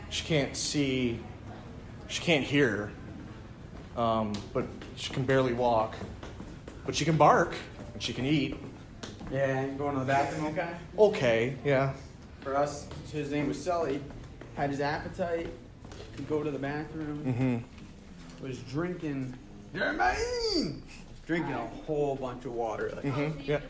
[0.10, 1.20] She can't see,
[2.08, 2.92] she can't hear,
[3.98, 4.66] um, but
[4.96, 5.96] she can barely walk.
[6.86, 7.56] But she can bark,
[7.94, 8.58] and she can eat.
[9.32, 10.70] Yeah, you going to the bathroom, okay?
[11.00, 11.94] Okay, yeah.
[12.42, 14.02] For us, his name was Sully.
[14.56, 15.48] Had his appetite,
[16.16, 18.46] could go to the bathroom, Mm-hmm.
[18.46, 19.34] was drinking,
[19.74, 20.82] Jermaine!
[21.26, 22.92] Drinking a whole bunch of water.
[22.96, 23.40] Like, Mm-hmm.
[23.46, 23.62] Yeah.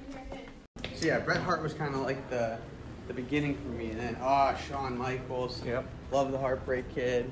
[0.95, 2.57] So yeah, Bret Hart was kind of like the
[3.07, 5.61] the beginning for me, and then ah, Shawn Michaels.
[5.65, 5.85] Yep.
[6.11, 7.29] Love the Heartbreak Kid.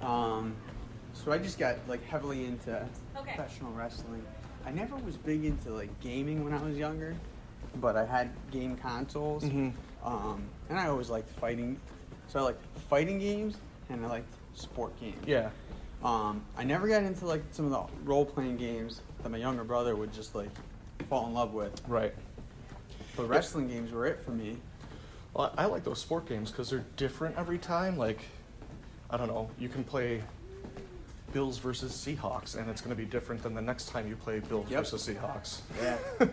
[0.00, 0.54] Um,
[1.12, 2.72] so I just got like heavily into
[3.16, 3.34] Okay.
[3.34, 4.22] professional wrestling.
[4.64, 7.14] I never was big into like gaming when I was younger,
[7.76, 9.72] but I had game consoles, Mhm.
[10.04, 11.80] um, and I always liked fighting.
[12.28, 13.56] So I liked fighting games,
[13.88, 15.24] and I liked sport games.
[15.26, 15.50] Yeah.
[16.04, 19.64] Um, I never got into like some of the role playing games that my younger
[19.64, 20.50] brother would just like
[21.08, 21.80] fall in love with.
[21.88, 22.14] Right.
[23.16, 24.58] But wrestling games were it for me.
[25.36, 27.98] Well, I I like those sport games because they're different every time.
[27.98, 28.20] Like,
[29.10, 30.22] I don't know, you can play
[31.34, 34.40] Bills versus Seahawks, and it's going to be different than the next time you play
[34.40, 34.78] Bills Yep.
[34.80, 35.60] versus Seahawks.
[35.82, 35.98] Yeah.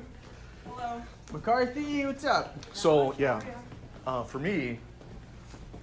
[0.66, 1.02] Hello.
[1.34, 2.56] McCarthy, what's up?
[2.74, 3.42] So yeah,
[4.08, 4.80] uh, for me,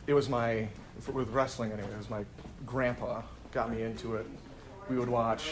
[0.06, 0.66] it was my
[1.00, 1.90] for, with wrestling anyway.
[1.92, 2.24] It was my
[2.64, 3.20] grandpa
[3.52, 4.26] got me into it.
[4.88, 5.50] We would watch.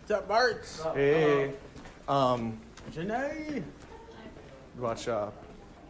[0.00, 0.66] What's up, Bart?
[0.94, 1.52] Hey,
[2.08, 2.58] um,
[2.90, 3.54] Janae.
[3.54, 3.64] we'd
[4.78, 5.28] watch uh,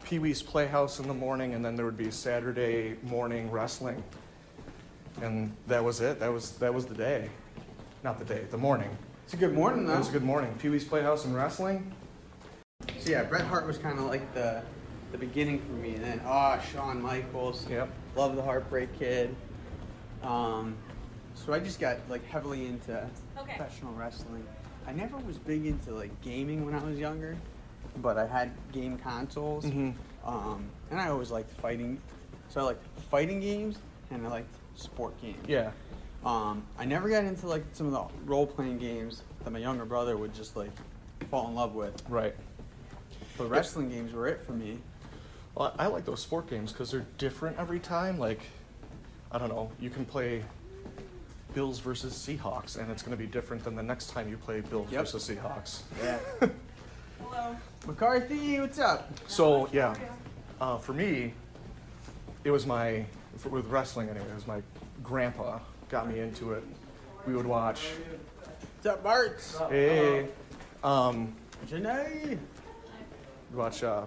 [0.05, 4.03] Pee Wee's Playhouse in the morning, and then there would be Saturday morning wrestling,
[5.23, 6.21] and that was it.
[6.21, 7.31] That was that was the day,
[8.03, 8.91] not the day, the morning.
[9.25, 9.99] It's a good morning, That though.
[9.99, 10.55] was a good morning.
[10.59, 11.93] Pee Wee's Playhouse and wrestling.
[12.99, 14.63] So yeah, Bret Hart was kind of like the
[15.13, 17.67] the beginning for me, and then ah, Shawn Michaels.
[17.71, 17.89] Yep.
[18.17, 19.35] Love the Heartbreak Kid.
[20.23, 20.77] Um,
[21.35, 22.93] so I just got like heavily into
[23.39, 23.57] Okay.
[23.57, 24.45] professional wrestling.
[24.87, 27.37] I never was big into like gaming when I was younger,
[27.97, 29.95] but I had game consoles, Mhm.
[30.25, 32.01] um, and I always liked fighting.
[32.49, 33.79] So I liked fighting games,
[34.11, 35.45] and I liked sport games.
[35.49, 35.71] Yeah.
[36.25, 39.85] Um, I never got into like some of the role playing games that my younger
[39.85, 40.71] brother would just like
[41.31, 42.03] fall in love with.
[42.09, 42.35] Right.
[43.37, 44.79] But wrestling games were it for me.
[45.55, 48.19] Well, I like those sport games because they're different every time.
[48.19, 48.41] Like,
[49.31, 50.45] I don't know, you can play
[51.55, 54.61] Bills versus Seahawks, and it's going to be different than the next time you play
[54.63, 55.01] Bills Yep.
[55.03, 55.83] versus Seahawks.
[56.03, 56.19] Yeah.
[57.33, 57.57] Hello.
[57.87, 59.11] McCarthy, what's up?
[59.27, 59.95] So yeah,
[60.61, 61.33] uh, for me,
[62.45, 63.07] it was my
[63.39, 64.27] for, with wrestling anyway.
[64.31, 64.61] It was my
[65.03, 66.63] grandpa got me into it.
[67.27, 67.89] We would watch.
[68.77, 69.41] What's up, Bart?
[69.71, 70.29] Hey,
[70.85, 71.35] um,
[71.69, 72.29] Janae.
[72.29, 72.39] we'd
[73.55, 74.05] watch uh,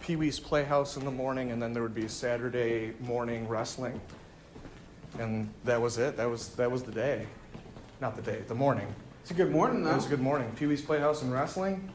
[0.00, 4.00] Pee Wee's Playhouse in the morning, and then there would be Saturday morning wrestling,
[5.18, 6.16] and that was it.
[6.16, 7.26] That was that was the day,
[8.00, 8.86] not the day, the morning.
[9.20, 9.96] It's a good morning, That though.
[9.96, 10.50] was a good morning.
[10.56, 11.90] Pee Wee's Playhouse and wrestling.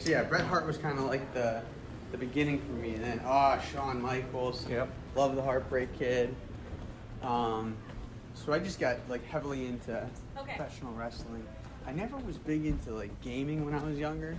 [0.00, 1.60] So yeah, Bret Hart was kind of like the
[2.10, 4.66] the beginning for me, and then oh, Shawn Michaels.
[4.68, 4.88] Yep.
[5.14, 6.34] Love the Heartbreak Kid.
[7.22, 7.76] Um,
[8.34, 9.94] so I just got like heavily into
[10.38, 10.54] Okay.
[10.56, 11.44] professional wrestling.
[11.86, 14.36] I never was big into like gaming when I was younger,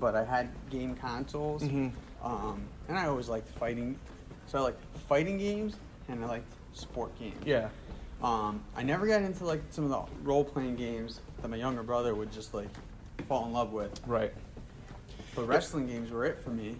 [0.00, 1.92] but I had game consoles, Mhm.
[2.22, 3.96] um, and I always liked fighting.
[4.46, 5.76] So I liked fighting games,
[6.08, 7.40] and I liked sport games.
[7.46, 7.68] Yeah.
[8.20, 11.84] Um, I never got into like some of the role playing games that my younger
[11.84, 12.68] brother would just like
[13.28, 14.00] fall in love with.
[14.06, 14.32] Right.
[15.38, 16.74] But wrestling games were it for me.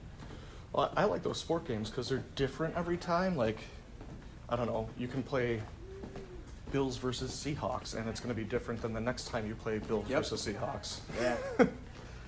[0.73, 3.37] Well, I I like those sport games because they're different every time.
[3.37, 3.59] Like,
[4.49, 5.63] I don't know, you can play
[6.73, 9.79] Bills versus Seahawks, and it's going to be different than the next time you play
[9.79, 10.19] Bills Yep.
[10.19, 10.99] versus Seahawks.
[11.21, 11.37] Yeah.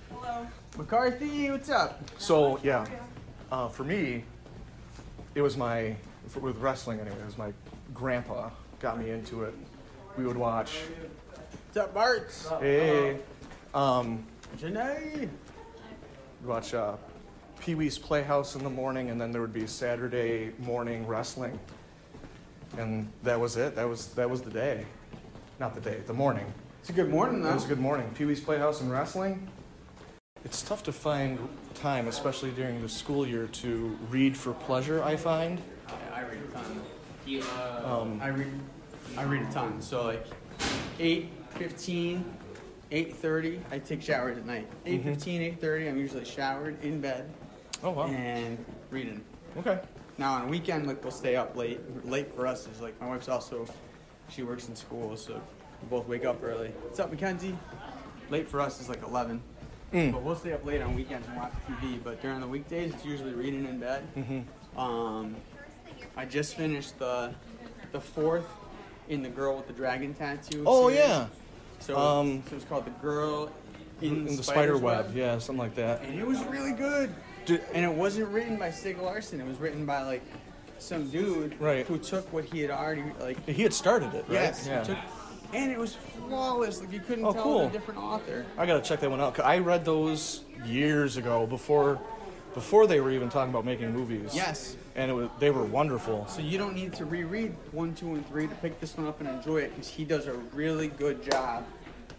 [0.09, 0.47] Hello.
[0.77, 2.01] McCarthy, what's up?
[2.17, 2.85] So yeah,
[3.51, 4.23] uh, for me,
[5.35, 5.97] it was my
[6.29, 7.17] for, with wrestling anyway.
[7.19, 7.51] It was my
[7.93, 9.53] grandpa got me into it.
[10.17, 10.79] We would watch.
[11.67, 12.31] What's up, Bart?
[12.61, 13.19] Hey,
[13.73, 14.25] um,
[14.57, 15.27] Janae.
[16.41, 16.95] We'd watch uh,
[17.59, 21.57] Pee Wee's Playhouse in the morning, and then there would be Saturday morning wrestling,
[22.77, 23.75] and that was it.
[23.75, 24.85] That was that was the day,
[25.59, 26.51] not the day, the morning.
[26.79, 27.55] It's a good morning, That though.
[27.55, 28.09] was a good morning.
[28.15, 29.47] Pee Wee's Playhouse and wrestling.
[30.43, 31.37] It's tough to find
[31.75, 35.03] time, especially during the school year, to read for pleasure.
[35.03, 35.61] I find.
[36.11, 36.81] I read a ton.
[37.85, 38.51] Um, I read,
[39.17, 39.79] I read a ton.
[39.81, 40.25] So like,
[40.99, 42.25] eight fifteen,
[42.91, 43.59] eight thirty.
[43.71, 44.67] I take showers at night.
[44.85, 47.29] 8.15, 8.30, I'm usually showered in bed
[47.83, 48.07] oh wow.
[48.07, 49.23] and reading.
[49.57, 49.79] Okay.
[50.17, 51.79] Now on a weekend, like we'll stay up late.
[52.05, 53.65] Late for us is like my wife's also,
[54.29, 55.41] she works in school, so
[55.81, 56.69] we both wake up early.
[56.81, 57.57] What's up, Mackenzie?
[58.29, 59.41] Late for us is like eleven.
[59.93, 60.13] Mm.
[60.13, 62.01] But we'll stay up late on weekends and watch TV.
[62.01, 64.07] But during the weekdays, it's usually reading in bed.
[64.15, 64.79] Mm-hmm.
[64.79, 65.35] Um,
[66.15, 67.33] I just finished the
[67.91, 68.47] the fourth
[69.09, 70.63] in the Girl with the Dragon Tattoo.
[70.65, 70.99] Oh series.
[70.99, 71.27] yeah.
[71.81, 73.51] So, Um, so it's called the Girl
[74.01, 75.11] in, In the spider web.
[75.15, 76.01] Yeah, something like that.
[76.03, 77.13] and it was really good.
[77.73, 79.41] and it wasn't written by Stieg Larsson.
[79.41, 80.21] It was written by like
[80.79, 81.85] some dude Right.
[81.85, 83.43] who took what he had already like.
[83.47, 84.33] He had started it, right?
[84.33, 84.65] Yes.
[84.67, 84.83] Yeah.
[84.83, 84.97] Took,
[85.53, 86.79] and it was flawless.
[86.81, 87.61] Like you couldn't Oh, tell cool.
[87.61, 88.45] it was a different author.
[88.57, 89.39] I gotta check that one out.
[89.39, 91.99] I read those years ago before,
[92.53, 94.31] before they were even talking about making movies.
[94.33, 94.77] Yes.
[94.95, 96.27] And it was they were wonderful.
[96.27, 99.19] So you don't need to reread one, two, and three to pick this one up
[99.21, 101.65] and enjoy it because he does a really good job.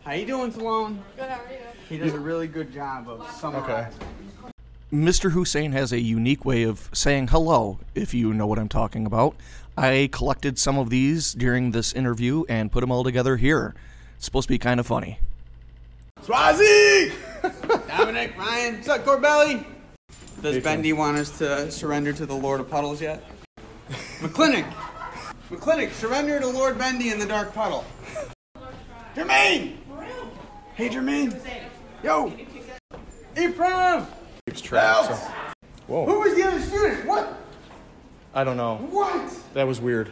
[0.05, 1.03] How you doing, Salone?
[1.17, 1.59] Good, how are you?
[1.89, 4.01] He does a really good job of summarizing.
[4.93, 5.33] Mr.
[5.33, 9.35] Hussain has a unique way of saying hello, if you know what I'm talking about.
[9.77, 13.75] I collected some of these during this interview and put them all together here.
[14.17, 15.19] It's supposed to be kind of funny.
[16.23, 17.13] Swazi!
[17.89, 19.65] Dominic, Ryan, what's up, Corbelli?
[20.43, 23.23] Does Hey, Bendy want us to surrender to the Lord of Puddles yet?
[24.19, 24.65] McClintock!
[25.49, 27.85] McClintock, surrender to Lord Bendy in the Dark Puddle.
[29.15, 29.77] Jermaine!
[30.75, 31.39] Hey, Jermaine!
[32.03, 32.33] Yo!
[33.37, 34.05] Ephraim!
[34.49, 35.05] Keeps track.
[35.05, 35.15] So.
[35.87, 37.07] Who was the other student?
[37.07, 37.39] What?
[38.35, 38.79] I don't know.
[38.91, 39.33] What?
[39.55, 40.11] That was weird.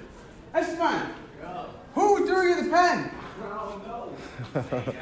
[0.52, 1.08] That's fine.
[1.96, 3.10] Who threw you the pen?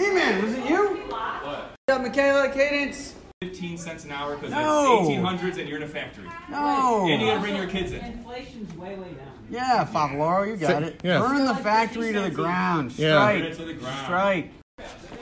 [0.00, 0.96] E-Man, was it you?
[1.08, 1.44] What?
[1.44, 3.14] What's up, Michaela, Cadence?
[3.48, 5.00] 15 cents an hour because No.
[5.00, 6.28] it's 1800s and you're in a factory.
[6.48, 7.06] No!
[7.10, 7.98] And you gotta bring your kids in.
[8.04, 9.32] Inflation's way, way down.
[9.50, 11.00] Yeah, Favaloro, you got it.
[11.02, 11.18] yeah.
[11.18, 12.96] Burn the factory to the ground.
[12.96, 13.26] Yeah.
[13.32, 13.66] Burn it Strike.
[13.68, 14.04] to the ground.
[14.04, 14.52] Strike.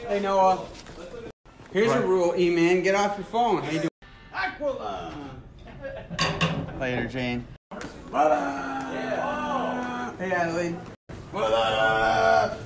[0.06, 0.66] Hey, Noah.
[1.72, 2.83] Here's a rule, E-Man.
[2.83, 3.62] Get off your phone.
[3.62, 3.88] How you doing?
[4.35, 5.14] Aquila.
[6.78, 7.46] Later, Jane.
[8.11, 10.18] What up?
[10.18, 10.76] Hey, Adelaide.
[11.33, 12.59] What up?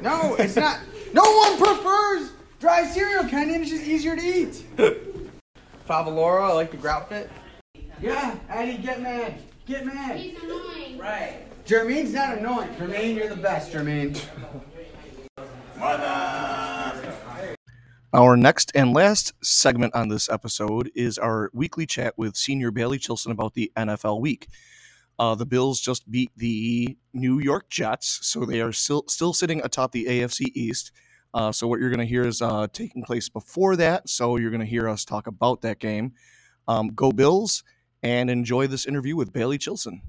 [0.00, 0.78] No, it's not.
[1.12, 2.30] No one prefers
[2.62, 3.54] dry cereal, Kenny.
[3.54, 4.64] It's just easier to eat.
[5.88, 7.28] Favaloro, I like the grout fit.
[8.00, 9.42] Yeah, Addie, get mad.
[9.66, 10.16] Get mad.
[10.16, 10.96] He's annoying.
[10.96, 11.42] Right.
[11.64, 12.68] Jermaine's not annoying.
[12.76, 14.16] Jermaine, you're the best, Jermaine.
[18.12, 23.00] Our next and last segment on this episode is our weekly chat with senior Bailey
[23.00, 24.46] Chilson about the NFL week.
[25.18, 29.60] Uh, the Bills just beat the New York Jets, so they are still still sitting
[29.64, 30.92] atop the AFC East.
[31.34, 34.08] Uh, so what you're going to hear is uh, taking place before that.
[34.08, 36.12] So you're going to hear us talk about that game.
[36.68, 37.64] Um, go Bills,
[38.02, 40.02] and enjoy this interview with Bailey Chilson.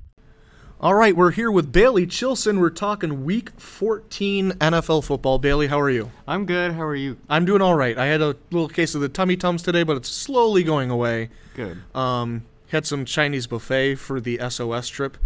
[0.81, 2.59] All right, we're here with Bailey Chilson.
[2.59, 5.39] We're talking Week 14 NFL football.
[5.39, 6.11] Bailey, how are you?
[6.27, 6.73] I'm good.
[6.73, 7.17] How are you?
[7.29, 7.97] I'm doing all right.
[7.97, 11.29] I had a little case of the tummy tums today, but it's slowly going away.
[11.55, 11.77] Good.
[11.95, 15.17] Um, had some Chinese buffet for the SOS trip.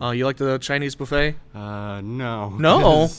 [0.00, 1.34] Uh, you like the Chinese buffet?
[1.54, 2.50] Uh, no.
[2.50, 3.08] No?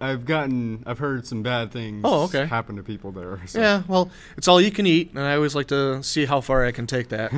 [0.00, 2.02] I've gotten, I've heard some bad things.
[2.04, 2.46] Oh, okay.
[2.46, 3.40] Happen to people there.
[3.46, 3.60] So.
[3.60, 6.64] Yeah, well, it's all you can eat, and I always like to see how far
[6.64, 7.32] I can take that.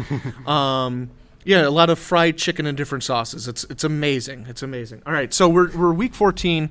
[0.47, 1.11] um,
[1.45, 3.49] yeah, a lot of fried chicken and different sauces.
[3.49, 4.47] It's it's amazing.
[4.49, 5.03] It's amazing.
[5.07, 6.71] All right, so we're we're week 14.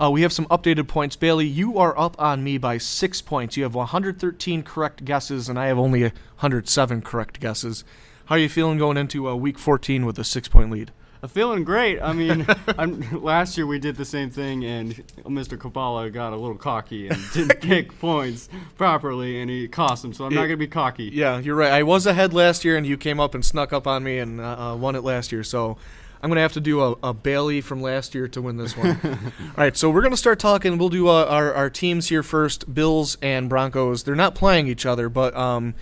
[0.00, 1.14] Uh, we have some updated points.
[1.16, 3.56] Bailey, you are up on me by six points.
[3.56, 7.84] You have 113 correct guesses, and I have only 107 correct guesses.
[8.26, 10.92] How are you feeling going into uh, week 14 with a six point lead?
[11.22, 12.00] I'm feeling great.
[12.00, 12.46] I mean,
[12.78, 15.58] I'm, last year we did the same thing, and Mr.
[15.58, 20.12] Kabbalah got a little cocky and didn't pick points properly, and he cost him.
[20.12, 21.10] So I'm not gonna be cocky.
[21.12, 21.72] Yeah, you're right.
[21.72, 24.40] I was ahead last year, and you came up and snuck up on me and
[24.40, 25.44] uh, uh, won it last year.
[25.44, 25.76] So
[26.22, 28.98] I'm gonna have to do a, a Bailey from last year to win this one.
[29.04, 30.78] All right, so we're gonna start talking.
[30.78, 32.72] We'll do uh, our our teams here first.
[32.72, 34.04] Bills and Broncos.
[34.04, 35.74] They're not playing each other, but um,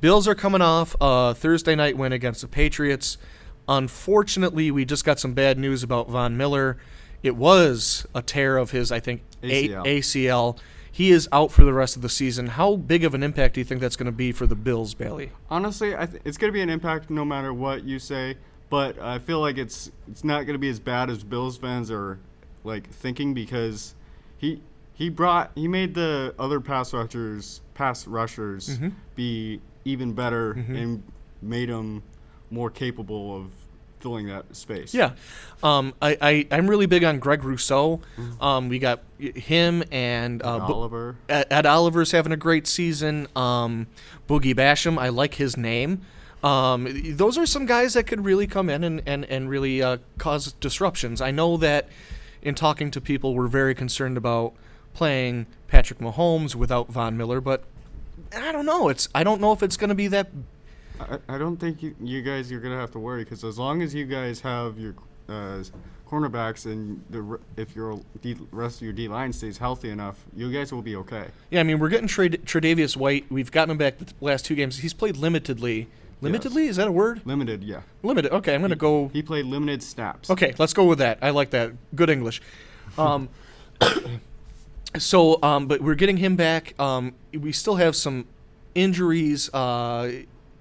[0.00, 3.18] Bills are coming off a Thursday night win against the Patriots.
[3.68, 6.76] Unfortunately, we just got some bad news about Von Miller.
[7.22, 9.84] It was a tear of his, I think, A- ACL.
[9.84, 10.58] ACL.
[10.90, 12.48] He is out for the rest of the season.
[12.48, 14.94] How big of an impact do you think that's going to be for the Bills,
[14.94, 15.30] Bailey?
[15.50, 18.36] Honestly, I th- it's gonna be an impact no matter what you say.
[18.70, 22.18] But I feel like it's it's not gonna be as bad as Bills fans are
[22.64, 23.94] like thinking because
[24.36, 24.60] he
[24.92, 28.88] he brought he made the other pass rushers pass rushers Mm-hmm.
[29.14, 31.02] be even better and
[31.40, 32.02] made them
[32.50, 33.50] more capable of
[34.00, 34.94] filling that space.
[34.94, 35.12] Yeah,
[35.62, 38.00] um, I, I I'm really big on Greg Rousseau.
[38.40, 41.16] Um, we got him and uh, Bo- Oliver.
[41.28, 43.26] Ed, Ed Oliver's having a great season.
[43.34, 43.86] Um,
[44.28, 46.02] Boogie Basham, I like his name.
[46.42, 49.98] Um, those are some guys that could really come in and, and, and really uh,
[50.18, 51.20] cause disruptions.
[51.20, 51.88] I know that
[52.42, 54.54] in talking to people, we're very concerned about
[54.94, 57.64] playing Patrick Mahomes without Von Miller, but
[58.36, 58.88] I don't know.
[58.88, 60.28] It's I don't know if it's going to be that.
[61.00, 63.82] I, I don't think you, you guys are gonna have to worry because as long
[63.82, 64.94] as you guys have your
[65.28, 65.62] uh,
[66.08, 70.52] cornerbacks and the if your D, rest of your D line stays healthy enough, you
[70.52, 71.26] guys will be okay.
[71.50, 73.26] Yeah, I mean we're getting Trad- Tre'Davious White.
[73.30, 74.78] We've gotten him back the last two games.
[74.78, 75.86] He's played limitedly.
[76.22, 77.22] Limitedly is that a word?
[77.24, 77.82] Limited, yeah.
[78.02, 78.32] Limited.
[78.32, 79.08] Okay, I'm going to go.
[79.12, 80.28] He played limited snaps.
[80.30, 81.18] Okay, let's go with that.
[81.22, 81.72] I like that.
[81.94, 82.42] Good English.
[82.96, 83.28] Um,
[84.98, 86.74] so, um, but we're getting him back.
[86.80, 88.26] Um, we still have some
[88.74, 90.10] injuries uh,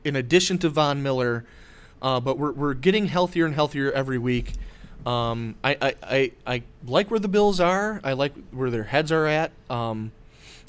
[0.08, 1.43] in addition to Von Miller,
[2.02, 4.54] uh, but we're, we're getting healthier and healthier every week.
[5.06, 8.00] Um, I, I, I, I like where the Bills are.
[8.04, 9.52] I like where their heads are at.
[9.70, 10.12] Um,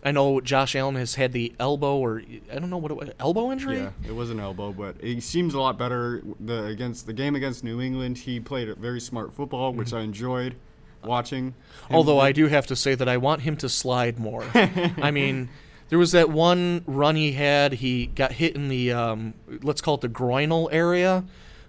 [0.04, 2.22] I know Josh Allen has had the elbow or
[2.52, 3.78] I don't know what it was, elbow injury.
[3.78, 6.22] Yeah, it was an elbow, but he seems a lot better.
[6.38, 10.02] The against the game against New England, he played a very smart football, which I
[10.02, 10.54] enjoyed
[11.02, 11.54] watching.
[11.90, 12.28] Although play.
[12.28, 14.44] I do have to say that I want him to slide more.
[14.54, 15.48] I mean,
[15.88, 17.74] there was that one run he had.
[17.74, 21.24] He got hit in the um, let's call it the groinal area,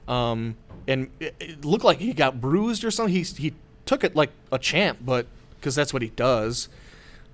[0.08, 0.56] um,
[0.88, 3.14] and it, it looked like he got bruised or something.
[3.14, 3.54] He he
[3.86, 6.70] took it like a champ, but because that's what he does.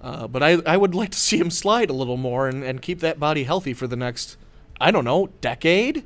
[0.01, 2.81] Uh, but I, I would like to see him slide a little more and, and
[2.81, 4.37] keep that body healthy for the next,
[4.79, 6.03] I don't know, decade.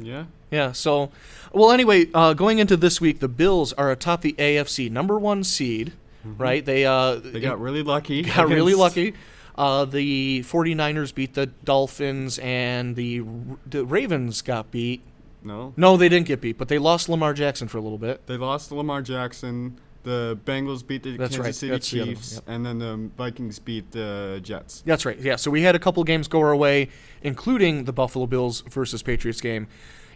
[0.00, 0.70] yeah, Yeah.
[0.70, 1.10] So,
[1.52, 5.42] well, anyway, uh, going into this week, the Bills are atop the AFC, number one
[5.42, 6.64] seed, right?
[6.64, 8.22] They uh, they got really lucky.
[8.34, 9.14] got really lucky.
[9.58, 13.22] Uh, the 49ers beat the Dolphins, and the,
[13.66, 15.02] the Ravens got beat.
[15.42, 18.26] No, No, they didn't get beat, but they lost Lamar Jackson for a little bit.
[18.26, 19.78] they lost Lamar Jackson.
[20.04, 22.44] The Bengals beat the That's Kansas right, City that's the Chiefs, yep.
[22.46, 24.82] and then the Vikings beat the Jets.
[24.86, 25.18] That's right.
[25.18, 25.36] Yeah.
[25.36, 26.88] So we had a couple games go our way,
[27.22, 29.66] including the Buffalo Bills versus Patriots game.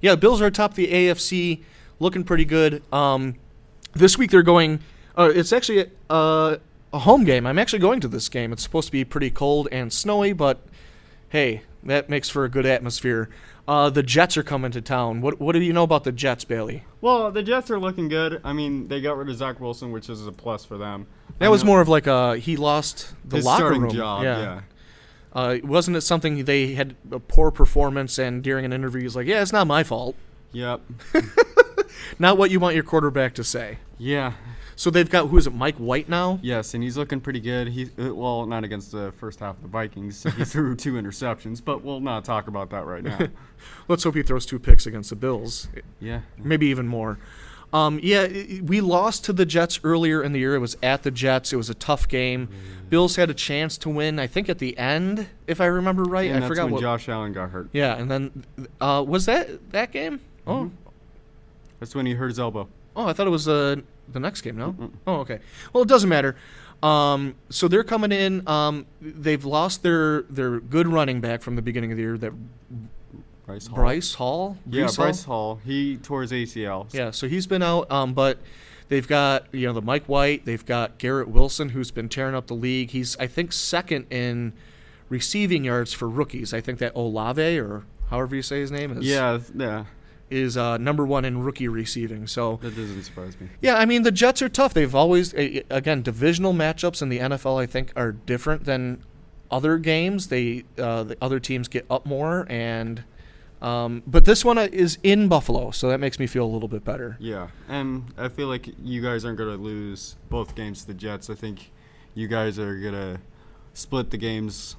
[0.01, 1.63] Yeah, Bills are atop the AFC,
[1.99, 2.83] looking pretty good.
[2.93, 3.35] Um,
[3.93, 4.81] this week they're going.
[5.19, 6.57] Uh, it's actually uh,
[6.93, 7.47] a home game.
[7.47, 8.53] I'm actually going to this game.
[8.53, 10.61] It's supposed to be pretty cold and snowy, but
[11.29, 13.29] hey, that makes for a good atmosphere.
[13.67, 15.21] Uh, the Jets are coming to town.
[15.21, 16.85] What What do you know about the Jets, Bailey?
[17.01, 18.41] Well, the Jets are looking good.
[18.45, 21.07] I mean, they got rid of Zach Wilson, which is a plus for them.
[21.39, 23.91] That I was know- more of like a he lost the his locker room.
[23.91, 24.25] job.
[24.25, 24.61] Yeah.
[25.33, 29.27] Uh, wasn't it something they had a poor performance and during an interview he's like,
[29.27, 30.15] yeah, it's not my fault.
[30.53, 30.83] Yep.
[32.19, 33.79] Not what you want your quarterback to say.
[33.97, 34.35] Yeah.
[34.77, 36.39] So they've got who is it, Mike White now?
[36.43, 37.69] Yes, and he's looking pretty good.
[37.69, 40.23] He uh, well, not against the first half of the Vikings.
[40.37, 43.29] He threw two interceptions, but we'll not talk about that right now.
[43.89, 45.69] Let's hope he throws two picks against the Bills,
[46.01, 46.21] yeah.
[46.37, 47.19] maybe even more.
[47.73, 48.27] Um, yeah,
[48.63, 50.55] we lost to the Jets earlier in the year.
[50.55, 51.53] It was at the Jets.
[51.55, 52.49] It was a tough game.
[52.91, 54.19] Bills had a chance to win.
[54.19, 56.29] I think at the end, if I remember right.
[56.29, 56.81] And I that's forgot when what.
[56.83, 57.71] Josh Allen got hurt.
[57.73, 58.45] yeah, and then
[58.81, 60.21] uh, was that that game?
[60.47, 60.71] Oh,
[61.81, 62.69] That's when he hurt his elbow.
[62.95, 63.77] Oh, I thought it was uh,
[64.09, 64.57] the next game.
[64.57, 64.91] No.
[65.07, 65.41] Oh, okay.
[65.73, 66.37] Well, it doesn't matter.
[66.83, 68.47] Um, so they're coming in.
[68.49, 72.19] Um, they've lost their their good running back from the beginning of the year.
[72.19, 72.33] That
[73.47, 73.77] Bryce Hall.
[73.77, 74.57] Bryce Hall.
[74.69, 75.61] Yeah, Breece Bryce Hall.
[75.65, 76.93] He tore his ACL.
[76.93, 78.39] Yeah, so he's been out, um, but
[78.89, 82.47] they've got you know the Mike White, they've got Garrett Wilson, who's been tearing up
[82.47, 82.91] the league.
[82.91, 84.53] He's I think second in
[85.09, 86.53] receiving yards for rookies.
[86.55, 89.85] I think that Olave or however you say his name is Yeah, yeah.
[90.33, 92.27] Is uh, number one in rookie receiving.
[92.27, 93.49] So That doesn't surprise me.
[93.61, 94.75] yeah, I mean the Jets are tough.
[94.75, 97.61] They've always again divisional matchups in the NFL.
[97.63, 99.05] I think are different than
[99.51, 100.29] other games.
[100.29, 103.05] They uh, the other teams get up more and.
[103.61, 106.67] Um, but this one uh, is in Buffalo, so that makes me feel a little
[106.67, 107.17] bit better.
[107.21, 110.95] Yeah, and I feel like you guys aren't going to lose both games to the
[110.95, 111.31] Jets.
[111.31, 111.71] I think
[112.13, 113.21] you guys are going to
[113.73, 114.75] split the games.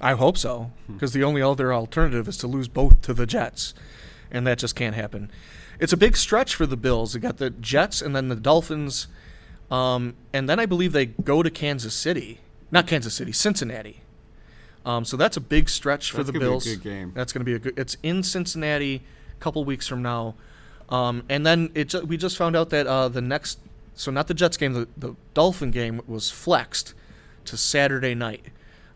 [0.00, 3.72] I hope so, because the only other alternative is to lose both to the Jets,
[4.30, 5.30] and that just can't happen.
[5.78, 7.12] It's a big stretch for the Bills.
[7.12, 9.06] They got the Jets and then the Dolphins,
[9.70, 14.00] um, and then I believe they go to Kansas City, not Kansas City, Cincinnati.
[14.84, 16.64] Um, so that's a big stretch for That's the gonna be a Bills.
[16.64, 17.12] good game.
[17.14, 17.78] That's going to be a good.
[17.78, 19.02] It's in Cincinnati,
[19.36, 20.34] a couple weeks from now,
[20.88, 21.92] um, and then it.
[22.06, 23.58] We just found out that uh, the next,
[23.94, 26.94] so not the Jets game, the, the Dolphin game was flexed
[27.44, 28.46] to Saturday night.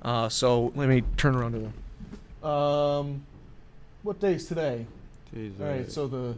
[0.01, 2.49] Uh, so let me turn around to them.
[2.51, 3.23] Um,
[4.03, 4.87] what day is today?
[5.35, 6.37] Jeez, All right, so the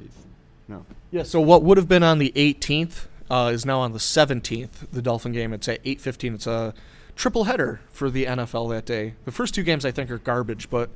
[0.69, 0.85] no.
[1.11, 4.91] yeah, so what would have been on the 18th uh, is now on the 17th.
[4.93, 5.53] The Dolphin game.
[5.53, 6.35] It's at 8:15.
[6.35, 6.75] It's a
[7.17, 9.15] triple header for the NFL that day.
[9.25, 10.91] The first two games I think are garbage, but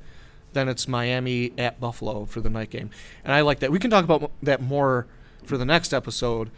[0.52, 2.90] then it's Miami at Buffalo for the night game,
[3.24, 3.70] and I like that.
[3.70, 5.06] We can talk about that more
[5.44, 6.50] for the next episode.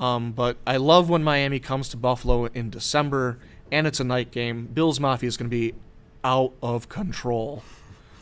[0.00, 3.38] Um, but I love when Miami comes to Buffalo in December,
[3.72, 4.66] and it's a night game.
[4.66, 5.74] Bills Mafia is going to be
[6.22, 7.64] out of control,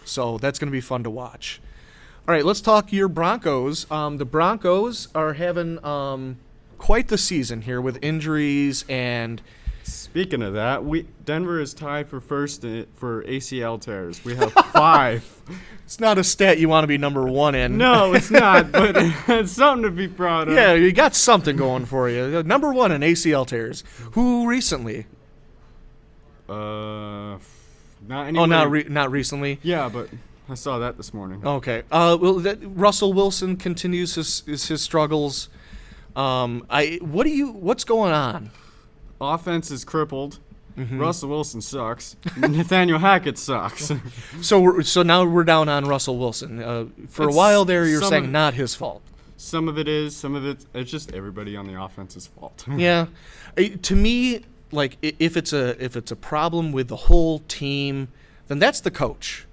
[0.04, 1.60] so that's going to be fun to watch.
[2.28, 3.88] All right, let's talk your Broncos.
[3.90, 6.38] Um, the Broncos are having um,
[6.78, 9.40] quite the season here with injuries and
[9.84, 14.24] Speaking of that, we Denver is tied for first i- for ACL tears.
[14.24, 15.24] We have five.
[15.84, 17.76] it's not a stat you want to be number one in.
[17.78, 18.96] no, it's not, but
[19.28, 20.54] it's something to be proud of.
[20.54, 22.42] Yeah, you got something going for you.
[22.42, 23.84] Number one in ACL tears.
[24.12, 25.06] Who recently?
[26.48, 27.38] Uh,
[28.08, 29.60] not Oh, not re- not recently.
[29.62, 30.08] yeah, but
[30.48, 31.44] I saw that this morning.
[31.44, 31.82] Okay.
[31.90, 35.48] Uh, well, that, Russell Wilson continues his his, his struggles.
[36.14, 38.50] Um, I what do you what's going on?
[39.20, 40.38] Offense is crippled.
[40.76, 40.98] Mm-hmm.
[40.98, 42.16] Russell Wilson sucks.
[42.36, 43.90] Nathaniel Hackett sucks.
[44.42, 46.62] So we're, so now we're down on Russell Wilson.
[46.62, 49.02] Uh, for a while there, you're saying not his fault.
[49.38, 52.64] some of it is, some of it it's just everybody on the offense's fault.
[52.76, 53.06] yeah.
[53.82, 58.08] To me, like if it's a if it's a problem with the whole team,
[58.48, 59.46] then that's the coach.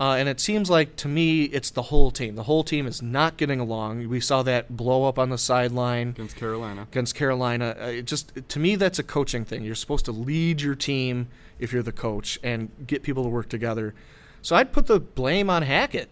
[0.00, 2.34] Uh, and it seems like to me it's the whole team.
[2.34, 4.08] The whole team is not getting along.
[4.08, 6.82] We saw that blow up on the sideline Against Carolina.
[6.90, 7.76] against Carolina.
[7.80, 9.62] Uh, it just to me that's a coaching thing.
[9.62, 11.28] You're supposed to lead your team
[11.60, 13.94] if you're the coach and get people to work together.
[14.42, 16.08] So I'd put the blame on Hackett.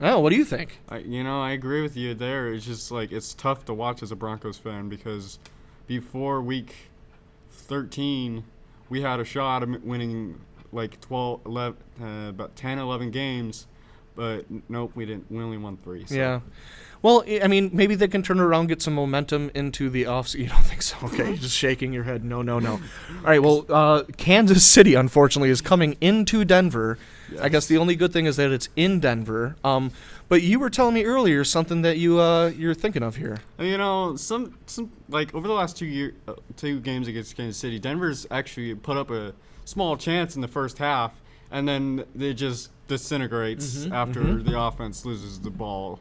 [0.00, 0.80] Oh, what do you think?
[0.88, 2.52] I, you know, I agree with you there.
[2.52, 5.38] It's just like it's tough to watch as a Broncos fan because
[5.86, 6.74] before week
[7.50, 8.44] 13,
[8.88, 10.40] we had a shot of winning
[10.72, 13.66] like 12, 11, uh, about 10, 11 games,
[14.14, 15.30] but nope, we didn't.
[15.30, 16.04] We only won three.
[16.06, 16.14] So.
[16.14, 16.40] Yeah.
[17.00, 20.34] Well, I mean, maybe they can turn around, get some momentum into the off.
[20.38, 20.96] You don't think so?
[21.04, 22.24] Okay, just shaking your head.
[22.24, 22.72] No, no, no.
[22.72, 22.80] All
[23.22, 23.40] right.
[23.40, 26.98] Well, uh, Kansas City, unfortunately, is coming into Denver.
[27.40, 29.54] I guess the only good thing is that it's in Denver.
[29.62, 29.92] Um,
[30.28, 33.38] but you were telling me earlier something that you uh, you're thinking of here.
[33.60, 37.36] Uh, You know, some some like over the last two year uh, two games against
[37.36, 39.34] Kansas City, Denver's actually put up a
[39.68, 41.12] small chance in the first half,
[41.50, 43.92] and then it just disintegrates mm-hmm.
[43.92, 43.94] Mm-hmm.
[43.94, 46.00] after the offense loses the ball,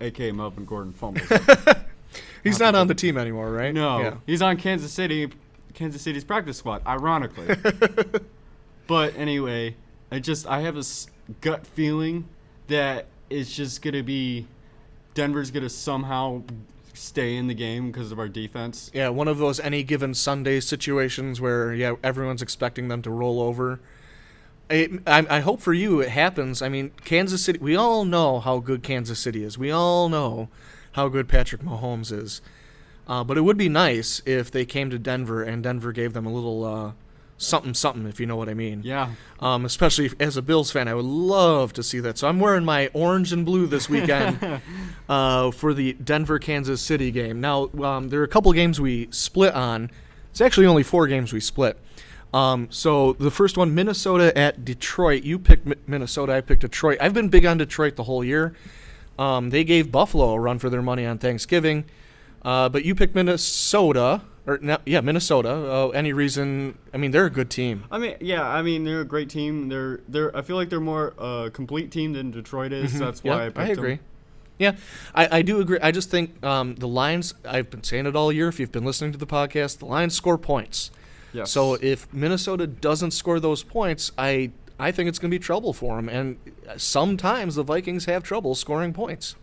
[0.00, 1.28] aka Melvin Gordon fumbles.
[2.44, 3.74] He's not on the team anymore, right?
[3.74, 4.14] no, Yeah.
[4.24, 5.30] he's on Kansas City,
[5.74, 7.54] Kansas City's practice squad, ironically.
[8.86, 9.74] but anyway,
[10.10, 11.08] I just I have this
[11.40, 12.28] gut feeling
[12.68, 14.46] that it's just gonna be
[15.14, 16.42] Denver's gonna somehow
[16.98, 18.90] stay in the game because of our defense.
[18.92, 23.40] Yeah, one of those any given Sunday situations where yeah everyone's expecting them to roll
[23.40, 23.80] over.
[24.70, 26.60] I, I, I hope for you it happens.
[26.60, 27.58] I mean, Kansas City.
[27.58, 29.56] We all know how good Kansas City is.
[29.56, 30.48] We all know
[30.92, 32.40] how good Patrick Mahomes is.
[33.06, 36.26] Uh, but it would be nice if they came to Denver and Denver gave them
[36.26, 36.92] a little uh,
[37.38, 38.82] something something, if you know what I mean.
[38.84, 39.10] Yeah,
[39.40, 42.18] Um, especially if, as a Bills fan, I would love to see that.
[42.18, 44.60] So I'm wearing my orange and blue this weekend
[45.08, 47.40] uh, for the Denver Kansas City game.
[47.40, 49.90] Now um, there are a couple games we split on.
[50.30, 51.78] It's actually only four games we split.
[52.34, 55.22] Um, so the first one, Minnesota at Detroit.
[55.22, 56.34] You picked Mi- Minnesota.
[56.34, 56.98] I picked Detroit.
[57.00, 58.54] I've been big on Detroit the whole year.
[59.18, 61.84] Um, they gave Buffalo a run for their money on Thanksgiving.
[62.42, 65.50] Uh, but you picked Minnesota, or no, yeah, Minnesota.
[65.50, 66.78] Uh, any reason?
[66.92, 67.84] I mean, they're a good team.
[67.90, 69.68] I mean, yeah, I mean they're a great team.
[69.68, 70.34] They're they're.
[70.36, 72.98] I feel like they're more uh, complete team than Detroit is.
[72.98, 73.40] That's why Mm-hmm.
[73.40, 73.94] yeah, I picked I agree.
[73.96, 74.04] them.
[74.58, 74.72] Yeah,
[75.14, 75.78] I, I do agree.
[75.80, 77.34] I just think um, the Lions.
[77.44, 78.48] I've been saying it all year.
[78.48, 80.90] If you've been listening to the podcast, the Lions score points.
[81.32, 81.50] Yes.
[81.50, 85.72] So if Minnesota doesn't score those points, I I think it's going to be trouble
[85.72, 86.08] for them.
[86.08, 86.38] And
[86.76, 89.36] sometimes the Vikings have trouble scoring points.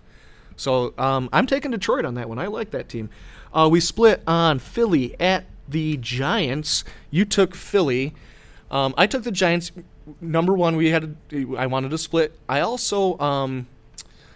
[0.56, 2.40] So um, I'm taking Detroit on that one.
[2.40, 3.10] I like that team.
[3.54, 6.84] Uh, we split on Philly at the Giants.
[7.12, 8.14] You took Philly.
[8.72, 9.72] Um, I took the Giants.
[10.22, 11.16] Number one, we had.
[11.58, 12.38] I wanted to split.
[12.48, 13.18] I also.
[13.20, 13.68] Um,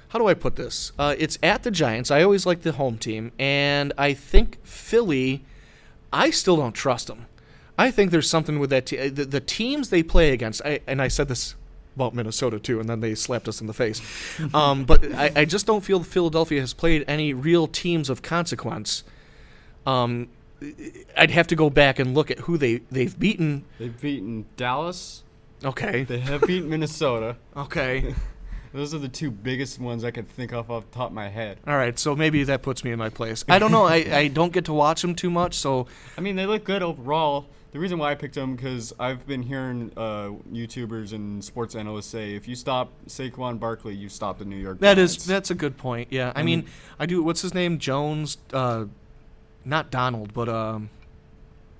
[0.09, 0.91] how do I put this?
[0.97, 2.09] Uh, it's at the Giants.
[2.09, 5.43] I always like the home team, and I think Philly.
[6.11, 7.27] I still don't trust them.
[7.77, 8.87] I think there's something with that.
[8.87, 11.55] The, the teams they play against, I, and I said this
[11.95, 14.01] about Minnesota too, and then they slapped us in the face.
[14.53, 19.03] um, but I, I just don't feel Philadelphia has played any real teams of consequence.
[19.85, 20.29] Um,
[21.17, 23.63] I'd have to go back and look at who they they've beaten.
[23.79, 25.23] They've beaten Dallas.
[25.63, 27.35] Okay, They have beaten Minnesota.
[27.55, 28.13] okay,
[28.73, 31.27] Those are the two biggest ones I could think of off the top of my
[31.27, 31.57] head.
[31.65, 31.97] all right.
[31.97, 33.43] So maybe that puts me in my place.
[33.49, 33.85] I don't know.
[33.85, 35.87] I, I don't get to watch them too much, so
[36.17, 37.47] I mean, they look good overall.
[37.71, 42.07] The reason why I picked them because I've been hearing uh, YouTubers and sports analysts
[42.07, 44.79] say if you stop Saquon Barkley, you stop the New York.
[44.79, 45.25] That is Giants.
[45.27, 46.07] that's a good point.
[46.11, 46.65] Yeah, I mean,
[46.97, 47.21] I do.
[47.21, 47.77] What's his name?
[47.77, 48.37] Jones.
[48.51, 48.85] Uh,
[49.65, 50.89] not Donald, but um,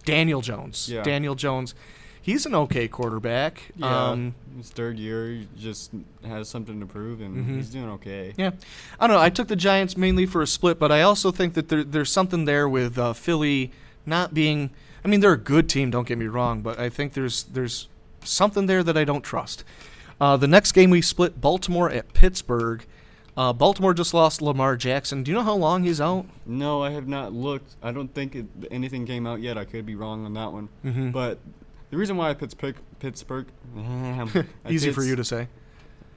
[0.06, 0.90] Daniel Jones.
[0.90, 1.02] Yeah.
[1.02, 1.74] Daniel Jones.
[2.22, 3.72] He's an okay quarterback.
[3.76, 5.92] Yeah, Um, his third year, he just
[6.24, 7.56] has something to prove, and Mhm.
[7.56, 8.34] he's doing okay.
[8.38, 8.52] yeah,
[9.00, 9.22] I don't know.
[9.24, 12.12] I took the Giants mainly for a split, but I also think that there, there's
[12.12, 13.72] something there with uh, Philly
[14.06, 14.70] not being.
[15.04, 15.90] I mean, they're a good team.
[15.92, 17.88] Don't get me wrong, but I think there's there's
[18.24, 19.64] something there that I don't trust.
[20.20, 22.86] Uh, the next game we split Baltimore at Pittsburgh.
[23.38, 25.24] Uh, Baltimore just lost Lamar Jackson.
[25.24, 26.26] Do you know how long he's out?
[26.46, 27.76] No, I have not looked.
[27.82, 29.58] I don't think it, anything came out yet.
[29.58, 30.68] I could be wrong on that one.
[30.84, 31.14] Mhm.
[31.14, 31.40] But
[31.90, 33.48] the reason why I picked Pittsburgh, Pittsburgh
[33.78, 35.48] I Easy for you to say.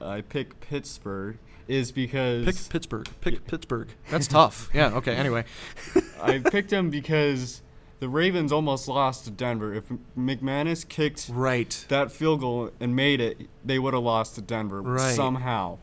[0.01, 1.37] I pick Pittsburgh
[1.69, 3.07] is because Pick Pittsburgh.
[3.21, 3.87] Pick Pittsburgh.
[4.09, 4.69] That's tough.
[4.73, 4.93] Yeah.
[4.95, 5.15] Okay.
[5.15, 5.45] Anyway.
[6.21, 7.61] I picked him because
[8.03, 9.73] the Ravens almost lost to Denver.
[9.73, 9.85] If
[10.17, 11.85] McManus kicked Right.
[11.87, 15.15] that field goal and made it, they would have lost to Denver Right.
[15.15, 15.77] somehow.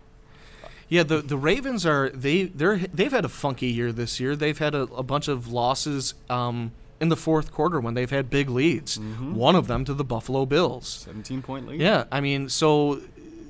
[0.91, 1.03] Yeah.
[1.05, 4.37] The the Ravens are they they're they've had a funky year this year.
[4.37, 8.29] They've had a, a bunch of losses um, in the fourth quarter when they've had
[8.29, 8.99] big leads.
[8.99, 10.87] One of them to the Buffalo Bills.
[11.07, 11.81] 17 point lead.
[11.81, 12.05] Yeah.
[12.13, 13.01] I mean, so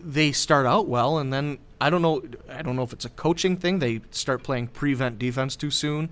[0.04, 2.22] they start out well, and then I don't know.
[2.48, 3.80] I don't know if it's a coaching thing.
[3.80, 6.10] They start playing prevent defense too soon,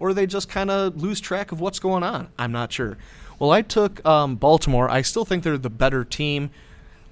[0.00, 2.28] or they just kind of lose track of what's going on.
[2.38, 2.96] I'm not sure.
[3.38, 4.90] Well, I took um, Baltimore.
[4.90, 6.50] I still think they're the better team.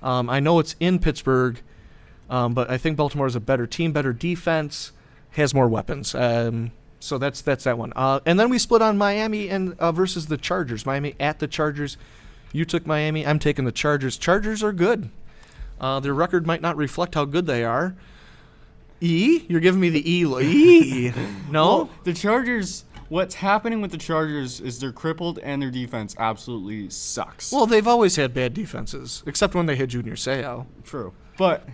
[0.03, 1.61] Um, I know it's in Pittsburgh,
[2.29, 4.93] um, but I think Baltimore is a better team, better defense,
[5.33, 6.15] has more weapons.
[6.15, 7.93] Um, so that's that's that one.
[7.95, 10.85] Uh, and then we split on Miami and uh, versus the Chargers.
[10.85, 11.97] Miami at the Chargers.
[12.53, 13.27] You took Miami.
[13.27, 14.17] I'm taking the Chargers.
[14.17, 15.11] Chargers are good.
[15.81, 17.95] Uh, their record might not reflect how good they are.
[19.01, 20.25] E, you're giving me the E.
[20.25, 21.13] E.
[21.51, 21.67] No.
[21.77, 22.85] Well, the Chargers.
[23.09, 27.51] What's happening with the Chargers is they're crippled and their defense absolutely sucks.
[27.51, 30.67] Well, they've always had bad defenses, except when they had Junior Seau.
[30.85, 31.15] true.
[31.39, 31.67] But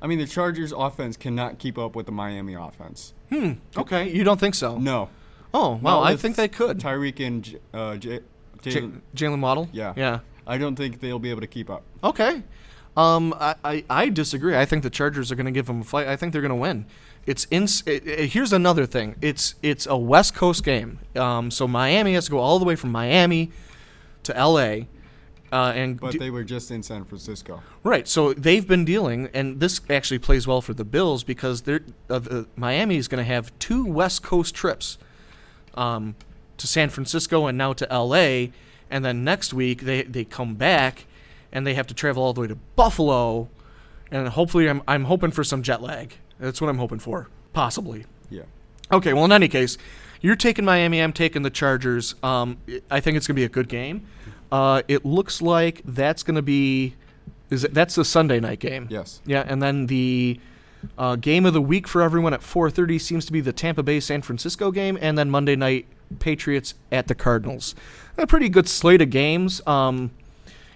[0.00, 3.12] I mean, the Chargers offense cannot keep up with the Miami offense.
[3.28, 3.52] Hmm.
[3.76, 4.78] Okay, you don't think so?
[4.78, 5.10] No.
[5.52, 6.78] Oh, well, I think they could.
[6.78, 8.20] Tyreek and J- uh, J-.
[9.14, 9.68] Jaylen Waddle.
[9.72, 9.92] Yeah.
[9.96, 10.20] Yeah.
[10.46, 11.82] I don't think they'll be able to keep up.
[12.02, 12.42] Okay.
[12.98, 14.56] Um, I, I, I disagree.
[14.56, 16.08] I think the Chargers are going to give them a fight.
[16.08, 16.86] I think they're going to win.
[17.26, 17.64] It's in.
[17.86, 19.14] It, it- here's another thing.
[19.20, 20.98] It's it's a West Coast game.
[21.14, 23.50] Um, so Miami has to go all the way from Miami
[24.24, 24.88] to L.A.
[25.50, 27.62] Uh, and But they were just in San Francisco.
[27.82, 28.06] Right.
[28.08, 31.80] So they've been dealing, and this actually plays well for the Bills because they're
[32.10, 34.98] uh, the, Miami is going to have two West Coast trips,
[35.74, 36.16] um,
[36.58, 38.52] to San Francisco and now to L.A.
[38.90, 41.04] And then next week they they come back,
[41.52, 43.48] and they have to travel all the way to Buffalo,
[44.10, 46.14] and hopefully I'm I'm hoping for some jet lag.
[46.38, 48.06] That's what I'm hoping for, possibly.
[48.30, 48.42] Yeah.
[48.90, 49.76] Okay, well, in any case,
[50.20, 51.00] you're taking Miami.
[51.00, 52.14] I'm taking the Chargers.
[52.22, 52.58] Um,
[52.90, 54.06] I think it's going to be a good game.
[54.50, 56.94] Uh, it looks like that's going to be
[57.50, 58.86] is it, that's the Sunday night game.
[58.90, 59.20] Yes.
[59.24, 60.40] Yeah, and then the
[60.96, 64.00] uh, game of the week for everyone at 4:30 seems to be the Tampa Bay
[64.00, 65.86] San Francisco game, and then Monday night
[66.18, 67.74] Patriots at the Cardinals.
[68.16, 69.66] A pretty good slate of games.
[69.66, 70.10] Um,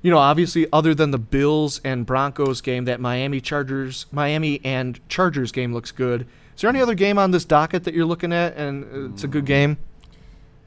[0.02, 5.00] you know, obviously, other than the Bills and Broncos game, that Miami Chargers, Miami and
[5.08, 6.26] Chargers game looks good.
[6.54, 9.28] Is there any other game on this docket that you're looking at, and it's a
[9.28, 9.78] good game?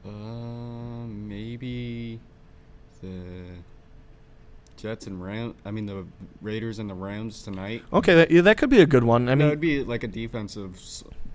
[0.05, 0.09] Uh,
[1.07, 2.19] maybe
[3.01, 3.09] the
[4.77, 5.55] Jets and Rams.
[5.65, 6.05] I mean the
[6.41, 7.83] Raiders and the Rams tonight.
[7.91, 9.27] Okay, that, yeah, that could be a good one.
[9.27, 10.79] I I mean, that would be like a defensive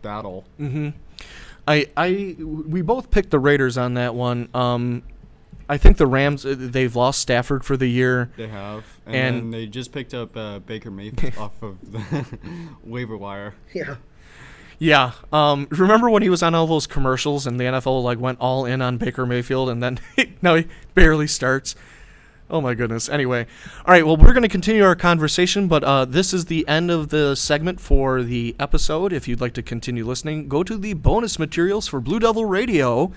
[0.02, 0.44] battle.
[0.56, 0.90] hmm
[1.68, 4.48] I, I, we both picked the Raiders on that one.
[4.54, 5.02] Um,
[5.70, 8.30] I think the Rams uh, they've lost Stafford for the year.
[8.36, 12.26] They have, and, And- then they just picked up uh, Baker Mayfield off of the
[12.84, 13.54] waiver wire.
[14.78, 15.12] Yeah.
[15.32, 18.64] Um, remember when he was on all those commercials and the NFL like went all
[18.64, 20.00] in on Baker Mayfield and then
[20.42, 21.76] now he barely starts.
[22.48, 23.08] Oh my goodness.
[23.08, 23.46] Anyway,
[23.86, 24.04] all right.
[24.04, 27.36] Well, we're going to continue our conversation, but uh, this is the end of the
[27.36, 29.12] segment for the episode.
[29.12, 33.12] If you'd like to continue listening, go to the bonus materials for Blue Devil Radio.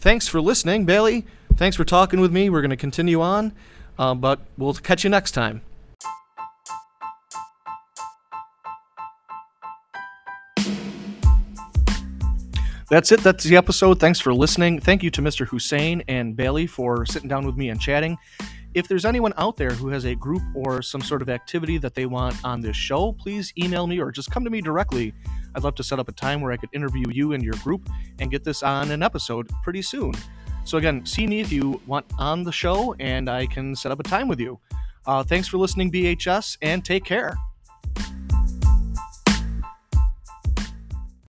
[0.00, 1.26] Thanks for listening, Bailey.
[1.56, 2.50] Thanks for talking with me.
[2.50, 3.52] We're going to continue on,
[3.98, 5.62] uh, but we'll catch you next time.
[12.90, 13.20] That's it.
[13.20, 14.00] That's the episode.
[14.00, 14.80] Thanks for listening.
[14.80, 15.46] Thank you to Mr.
[15.46, 18.16] Hussain and Bailey for sitting down with me and chatting.
[18.78, 21.96] If there's anyone out there who has a group or some sort of activity that
[21.96, 25.12] they want on this show, please email me or just come to me directly.
[25.56, 27.88] I'd love to set up a time where I could interview you and your group
[28.20, 30.12] and get this on an episode pretty soon.
[30.64, 33.98] So, again, see me if you want on the show and I can set up
[33.98, 34.60] a time with you.
[35.04, 37.36] Uh, thanks for listening, BHS, and take care.